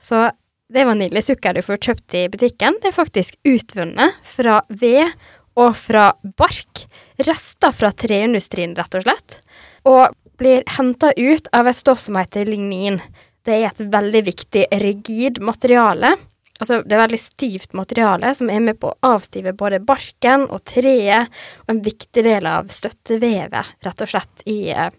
Så 0.00 0.28
det 0.72 0.84
vaniljesukkeret 0.88 1.60
du 1.60 1.66
får 1.66 1.82
kjøpt 1.86 2.16
i 2.18 2.24
butikken, 2.32 2.78
det 2.82 2.90
er 2.90 2.96
faktisk 2.96 3.38
utvunnet 3.48 4.16
fra 4.26 4.60
ved 4.68 5.14
og 5.58 5.74
fra 5.78 6.10
bark. 6.38 6.84
Rester 7.26 7.74
fra 7.74 7.90
treindustrien, 7.92 8.76
rett 8.78 8.98
og 8.98 9.06
slett. 9.06 9.40
Og 9.88 10.14
blir 10.38 10.62
henta 10.76 11.10
ut 11.16 11.48
av 11.56 11.66
et 11.66 11.78
stoff 11.78 12.02
som 12.02 12.18
heter 12.18 12.46
lignin. 12.46 13.00
Det 13.48 13.56
er 13.56 13.70
et 13.70 13.80
veldig 13.80 14.20
viktig 14.26 14.64
rigid 14.82 15.38
materiale. 15.40 16.12
Altså, 16.58 16.82
det 16.84 16.96
er 16.96 17.04
veldig 17.04 17.20
stivt 17.22 17.76
materiale 17.78 18.34
som 18.36 18.50
er 18.52 18.60
med 18.60 18.76
på 18.82 18.90
å 18.90 19.12
avstive 19.14 19.54
både 19.56 19.78
barken 19.80 20.44
og 20.50 20.64
treet, 20.68 21.30
og 21.64 21.72
en 21.72 21.84
viktig 21.84 22.24
del 22.26 22.48
av 22.50 22.68
støttevevet, 22.74 23.76
rett 23.86 24.04
og 24.04 24.10
slett, 24.10 24.42
i, 24.50 24.58
eh, 24.74 24.90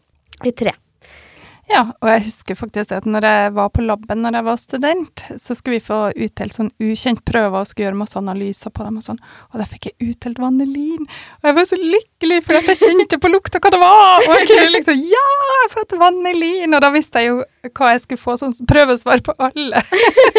i 0.47 0.55
tre. 0.55 0.73
Ja, 1.69 1.83
og 2.01 2.09
jeg 2.09 2.23
husker 2.25 2.57
faktisk 2.57 2.93
at 2.97 3.05
når 3.05 3.25
jeg 3.27 3.49
var 3.53 3.67
på 3.69 3.83
laben 3.85 4.23
når 4.23 4.39
jeg 4.39 4.45
var 4.47 4.57
student, 4.57 5.21
så 5.37 5.53
skulle 5.53 5.77
vi 5.77 5.85
få 5.85 5.99
utdelt 6.15 6.55
sånn 6.55 6.71
ukjent 6.81 7.21
prøver 7.29 7.61
og 7.61 7.69
skulle 7.69 7.85
gjøre 7.85 7.99
masse 7.99 8.17
analyser 8.17 8.73
på 8.73 8.87
dem 8.87 8.97
og 8.97 9.05
sånn, 9.05 9.19
og 9.53 9.61
da 9.61 9.67
fikk 9.69 9.85
jeg 9.91 10.09
utdelt 10.09 10.41
vanilin. 10.41 11.05
Og 11.43 11.49
jeg 11.51 11.57
var 11.59 11.69
så 11.69 11.77
lykkelig 11.77 12.39
for 12.47 12.57
at 12.57 12.71
jeg 12.71 12.81
kjente 12.81 13.21
på 13.21 13.31
lukta 13.31 13.61
hva 13.61 13.73
det 13.75 13.81
var, 13.83 14.25
og 14.25 14.33
jeg 14.33 14.49
kunne 14.49 14.73
liksom 14.79 15.05
Ja, 15.13 15.23
jeg 15.51 15.61
har 15.61 15.71
fått 15.75 15.95
vanilin! 16.01 16.73
Og 16.73 16.83
da 16.83 16.91
visste 16.95 17.21
jeg 17.21 17.29
jo 17.35 17.71
hva 17.77 17.93
jeg 17.93 18.03
skulle 18.07 18.23
få 18.25 18.37
sånn 18.41 18.57
prøvesvar 18.73 19.21
på 19.29 19.37
alle. 19.37 19.85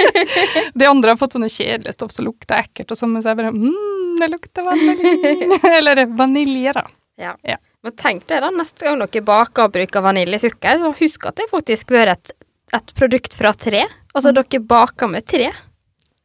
De 0.83 0.91
andre 0.91 1.15
har 1.15 1.21
fått 1.21 1.39
sånne 1.39 1.53
kjedelige 1.53 1.95
stoff 1.95 2.15
som 2.17 2.27
lukter 2.27 2.59
ekkelt 2.65 2.91
og 2.91 2.99
sånn, 2.99 3.15
mens 3.15 3.31
jeg 3.31 3.39
bare 3.39 3.55
mm, 3.55 4.19
det 4.19 4.33
lukter 4.35 4.67
vanilin. 4.67 5.59
Eller 5.79 6.09
vanilje, 6.11 6.75
da. 6.75 6.89
Ja. 7.21 7.37
Ja. 7.47 7.61
Men 7.81 7.97
tenk 7.97 8.27
deg 8.29 8.43
da, 8.45 8.51
neste 8.53 8.85
gang 8.85 9.01
dere 9.01 9.25
baker 9.25 9.67
og 9.67 9.75
bruker 9.75 10.05
vaniljesukker, 10.05 10.83
så 10.83 10.93
husk 10.99 11.27
at 11.31 11.41
det 11.41 11.49
faktisk 11.49 11.89
bør 11.95 12.13
et, 12.13 12.33
et 12.77 12.95
produkt 12.97 13.37
fra 13.39 13.55
tre. 13.57 13.87
Altså, 14.13 14.35
dere 14.37 14.61
baker 14.61 15.09
med 15.09 15.25
tre. 15.29 15.49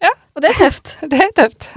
Ja. 0.04 0.12
Og 0.36 0.44
det 0.44 0.50
er 0.52 0.58
tøft. 0.66 0.90
Det 1.12 1.22
er 1.24 1.30
tøft. 1.38 1.70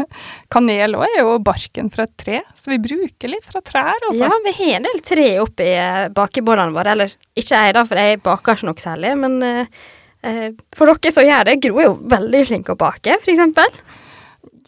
Kanel 0.51 0.97
òg 0.99 1.05
er 1.07 1.21
jo 1.21 1.37
barken 1.47 1.93
fra 1.95 2.09
et 2.09 2.17
tre, 2.19 2.41
så 2.59 2.73
vi 2.73 2.81
bruker 2.83 3.31
litt 3.31 3.47
fra 3.47 3.63
trær, 3.63 3.95
altså. 4.09 4.25
Ja, 4.25 4.33
vi 4.45 4.55
har 4.57 4.81
en 4.81 4.89
del 4.89 4.99
tre 5.07 5.29
oppi 5.45 5.69
eh, 5.71 6.09
bakebollene 6.15 6.75
våre. 6.75 6.97
Eller 6.97 7.15
ikke 7.39 7.63
jeg, 7.63 7.77
da, 7.77 7.85
for 7.87 8.03
jeg 8.03 8.19
baker 8.25 8.59
ikke 8.59 8.69
noe 8.71 8.83
særlig. 8.83 9.15
Men 9.23 9.39
eh, 9.47 9.85
eh, 10.27 10.49
for 10.75 10.91
dere 10.91 11.15
som 11.15 11.29
gjør 11.29 11.47
det, 11.53 11.61
Gro 11.69 11.79
er 11.79 11.87
jo 11.87 11.95
veldig 12.17 12.43
flink 12.51 12.73
å 12.75 12.79
bake, 12.83 13.21
for 13.23 13.35
eksempel. 13.37 13.79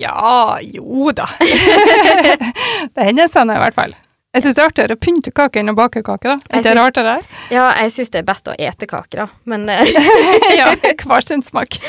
Ja, 0.01 0.61
jo 0.63 1.11
da. 1.13 1.27
det 2.95 3.11
hender 3.11 3.27
sånn 3.29 3.51
i 3.51 3.59
hvert 3.59 3.77
fall. 3.77 3.99
Jeg 4.31 4.45
syns 4.45 4.55
det 4.55 4.63
er 4.63 4.69
artigere 4.69 4.95
å 4.95 5.01
pynte 5.03 5.31
kake 5.35 5.59
enn 5.59 5.73
å 5.73 5.75
bake 5.75 6.05
kake, 6.07 6.37
da. 6.37 6.55
Er 6.55 6.63
det 6.63 6.75
rart 6.79 6.95
det 6.95 7.03
der? 7.03 7.25
Ja, 7.51 7.65
jeg 7.83 7.91
syns 7.97 8.13
det 8.15 8.21
er 8.21 8.27
best 8.29 8.47
å 8.47 8.55
ete 8.55 8.87
kake, 8.87 9.25
da. 9.25 9.27
Men 9.51 9.67
eh, 9.73 9.91
ja, 10.61 10.69
hver 11.03 11.27
sin 11.27 11.43
smak. 11.43 11.81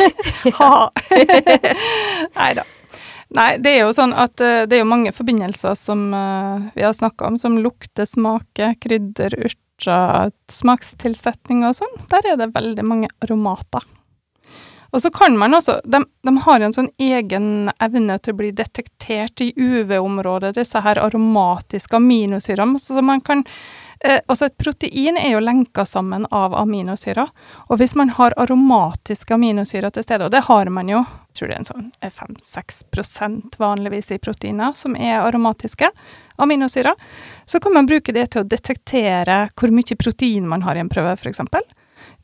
Ha. 0.58 0.72
Nei 2.40 2.52
da. 2.58 2.66
Nei, 3.38 3.52
det 3.62 3.76
er 3.76 3.86
jo 3.86 3.94
sånn 3.96 4.16
at 4.18 4.42
eh, 4.42 4.64
det 4.66 4.80
er 4.80 4.82
jo 4.82 4.90
mange 4.90 5.14
forbindelser 5.14 5.78
som 5.78 6.10
eh, 6.18 6.66
vi 6.74 6.84
har 6.84 6.98
snakka 6.98 7.30
om, 7.30 7.38
som 7.40 7.62
lukter, 7.62 8.10
smaker, 8.10 8.74
krydder, 8.82 9.38
urter, 9.38 10.34
smakstilsetning 10.52 11.62
og 11.70 11.78
sånn. 11.78 11.94
Der 12.10 12.34
er 12.34 12.42
det 12.42 12.50
veldig 12.58 12.88
mange 12.90 13.14
aromater. 13.22 13.86
Og 14.92 15.02
så 15.02 15.12
kan 15.12 15.38
man 15.38 15.54
også 15.56 15.80
de, 15.84 16.04
de 16.28 16.34
har 16.46 16.60
en 16.60 16.74
sånn 16.76 16.90
egen 17.00 17.72
evne 17.80 18.18
til 18.20 18.34
å 18.34 18.40
bli 18.42 18.52
detektert 18.56 19.44
i 19.44 19.52
UV-området, 19.56 20.56
disse 20.58 20.82
her 20.84 21.00
aromatiske 21.00 21.96
aminosyrene. 21.96 22.80
Så 22.80 23.02
man 23.06 23.24
kan 23.24 23.46
eh, 24.04 24.20
Altså, 24.28 24.50
et 24.50 24.58
protein 24.60 25.18
er 25.20 25.36
jo 25.36 25.44
lenka 25.44 25.86
sammen 25.88 26.26
av 26.32 26.56
aminosyrer. 26.58 27.32
Og 27.70 27.80
hvis 27.80 27.96
man 27.96 28.12
har 28.18 28.36
aromatiske 28.38 29.36
aminosyrer 29.36 29.94
til 29.96 30.04
stede, 30.04 30.28
og 30.28 30.36
det 30.36 30.44
har 30.50 30.72
man 30.74 30.92
jo, 30.92 31.06
jeg 31.32 31.40
tror 31.40 31.52
det 31.52 31.56
er 31.56 31.62
en 31.62 31.72
sånn 31.72 31.92
5-6% 32.02 33.60
vanligvis 33.62 34.12
i 34.12 34.20
proteiner 34.20 34.76
som 34.76 34.98
er 35.00 35.22
aromatiske 35.22 35.92
aminosyrer, 36.42 36.98
så 37.46 37.62
kan 37.64 37.78
man 37.78 37.88
bruke 37.88 38.12
det 38.16 38.34
til 38.34 38.44
å 38.44 38.50
detektere 38.50 39.46
hvor 39.56 39.72
mye 39.72 40.00
protein 40.00 40.50
man 40.50 40.66
har 40.68 40.76
i 40.76 40.84
en 40.84 40.92
prøve, 40.92 41.16
f.eks. 41.16 41.46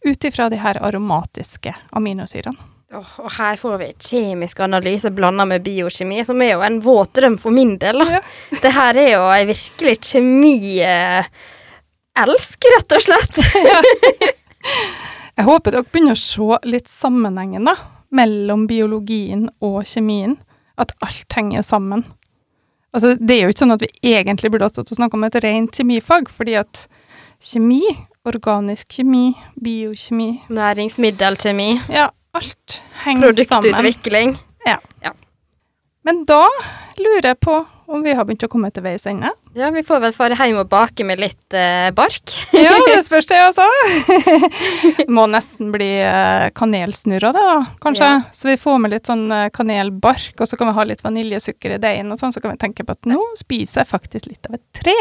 Ut 0.06 0.24
ifra 0.30 0.50
de 0.50 0.58
her 0.62 0.78
aromatiske 0.84 1.76
aminosyrene. 1.98 2.58
Oh, 2.96 3.20
og 3.20 3.32
her 3.36 3.58
får 3.60 3.78
vi 3.82 3.90
kjemisk 4.00 4.60
analyse 4.64 5.10
blanda 5.12 5.44
med 5.46 5.64
biokjemi, 5.66 6.24
som 6.24 6.40
er 6.42 6.54
jo 6.54 6.62
en 6.64 6.80
våt 6.80 7.12
drøm 7.20 7.36
for 7.42 7.52
min 7.52 7.78
del. 7.82 8.00
Ja. 8.00 8.22
Det 8.64 8.72
her 8.78 8.98
er 9.02 9.10
jo 9.12 9.28
ei 9.34 9.44
virkelig 9.50 9.96
kjemi-elsk, 10.08 11.28
rett 12.78 12.90
og 12.96 13.02
slett. 13.04 13.36
Jeg 15.38 15.46
håper 15.46 15.76
dere 15.76 15.86
begynner 15.86 16.16
å 16.16 16.20
se 16.20 16.58
litt 16.66 16.88
sammenhengen 16.90 17.68
da, 17.68 17.76
mellom 18.16 18.66
biologien 18.70 19.50
og 19.62 19.84
kjemien. 19.86 20.38
At 20.78 20.94
alt 21.02 21.34
henger 21.34 21.64
sammen. 21.66 22.06
Altså, 22.94 23.16
det 23.18 23.36
er 23.36 23.44
jo 23.46 23.54
ikke 23.54 23.64
sånn 23.64 23.76
at 23.76 23.84
vi 23.84 24.14
egentlig 24.14 24.52
burde 24.54 24.66
ha 24.68 24.72
stått 24.74 24.92
og 24.94 24.98
snakka 25.00 25.18
om 25.18 25.26
et 25.28 25.38
rent 25.44 25.78
kjemifag, 25.78 26.30
fordi 26.34 26.56
at 26.58 26.86
kjemi, 27.44 27.82
organisk 28.28 28.88
kjemi, 28.90 29.34
biokjemi 29.64 30.42
Næringsmiddelkjemi, 30.50 31.70
Ja, 31.90 32.08
alt 32.34 32.82
henger 33.06 33.32
sammen. 33.32 33.48
produktutvikling. 33.74 34.38
Men 36.08 36.22
da 36.24 36.46
lurer 36.96 37.34
jeg 37.34 37.40
på 37.44 37.58
om 37.88 38.04
vi 38.04 38.14
har 38.16 38.24
begynt 38.28 38.44
å 38.44 38.50
komme 38.52 38.68
til 38.72 38.84
veis 38.84 39.04
ende. 39.08 39.30
Ja, 39.56 39.70
vi 39.76 39.82
får 39.84 40.00
vel 40.06 40.14
fare 40.16 40.36
hjem 40.40 40.60
og 40.62 40.70
bake 40.72 41.04
med 41.08 41.20
litt 41.20 41.56
eh, 41.56 41.90
bark. 41.96 42.32
Ja, 42.56 42.74
det 42.88 43.02
spørs 43.08 43.28
det, 43.28 43.40
altså. 43.44 43.66
Må 45.18 45.26
nesten 45.32 45.74
bli 45.76 45.90
eh, 46.04 46.48
kanelsnurrer, 46.56 47.36
det 47.36 47.44
da, 47.48 47.58
kanskje. 47.84 48.08
Ja. 48.08 48.22
Så 48.36 48.52
vi 48.52 48.56
får 48.60 48.80
med 48.84 48.96
litt 48.96 49.12
sånn 49.12 49.26
eh, 49.32 49.50
kanelbark, 49.56 50.36
og 50.40 50.48
så 50.48 50.60
kan 50.60 50.72
vi 50.72 50.78
ha 50.80 50.88
litt 50.88 51.04
vaniljesukker 51.04 51.76
i 51.76 51.82
deigen, 51.84 52.12
og 52.16 52.20
sånn, 52.24 52.36
så 52.36 52.44
kan 52.44 52.56
vi 52.56 52.62
tenke 52.64 52.88
på 52.88 52.96
at 52.96 53.12
nå 53.12 53.20
spiser 53.40 53.84
jeg 53.84 53.92
faktisk 53.92 54.32
litt 54.32 54.48
av 54.48 54.60
et 54.60 54.66
tre. 54.80 54.96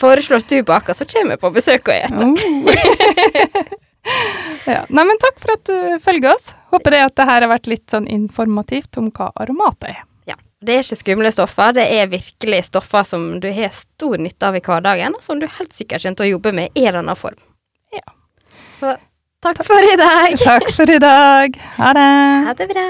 Foreslår 0.00 0.44
at 0.44 0.52
du 0.52 0.60
baker, 0.68 0.96
så 0.96 1.08
kommer 1.08 1.36
jeg 1.38 1.44
på 1.44 1.54
besøk 1.56 1.92
og 1.92 1.96
spiser. 1.96 2.28
Oh. 2.28 3.80
ja. 4.74 4.82
Nei, 4.88 5.04
men 5.04 5.20
takk 5.22 5.38
for 5.40 5.54
at 5.54 5.64
du 5.68 6.02
følger 6.02 6.34
oss. 6.34 6.50
Håper 6.74 6.96
det 6.96 7.04
at 7.06 7.16
det 7.20 7.28
her 7.30 7.46
har 7.46 7.52
vært 7.52 7.70
litt 7.70 7.86
sånn 7.92 8.08
informativt 8.10 9.00
om 9.00 9.10
hva 9.14 9.30
aromat 9.40 9.88
er. 9.88 10.02
Ja. 10.30 10.36
Det 10.64 10.76
er 10.76 10.84
ikke 10.84 11.00
skumle 11.00 11.32
stoffer, 11.34 11.74
det 11.76 11.88
er 11.96 12.12
virkelig 12.12 12.62
stoffer 12.70 13.08
som 13.08 13.26
du 13.40 13.50
har 13.54 13.74
stor 13.76 14.20
nytte 14.20 14.50
av 14.50 14.58
i 14.58 14.62
hverdagen, 14.64 15.16
og 15.16 15.24
som 15.24 15.40
du 15.40 15.48
helt 15.48 15.74
sikkert 15.76 16.04
kommer 16.04 16.20
til 16.20 16.28
å 16.28 16.32
jobbe 16.34 16.54
med 16.60 16.70
i 16.72 16.86
en 16.86 16.92
eller 16.92 17.04
annen 17.04 17.20
form. 17.20 17.40
Ja. 17.94 18.06
Så 18.80 18.96
takk 19.44 19.64
for 19.66 19.92
i 19.92 19.98
dag. 20.00 20.38
Takk 20.40 20.72
for 20.76 20.90
i 20.90 21.00
dag. 21.02 21.60
Ha 21.80 21.92
det. 21.96 22.08
Ha 22.48 22.58
det 22.60 22.72
bra. 22.72 22.88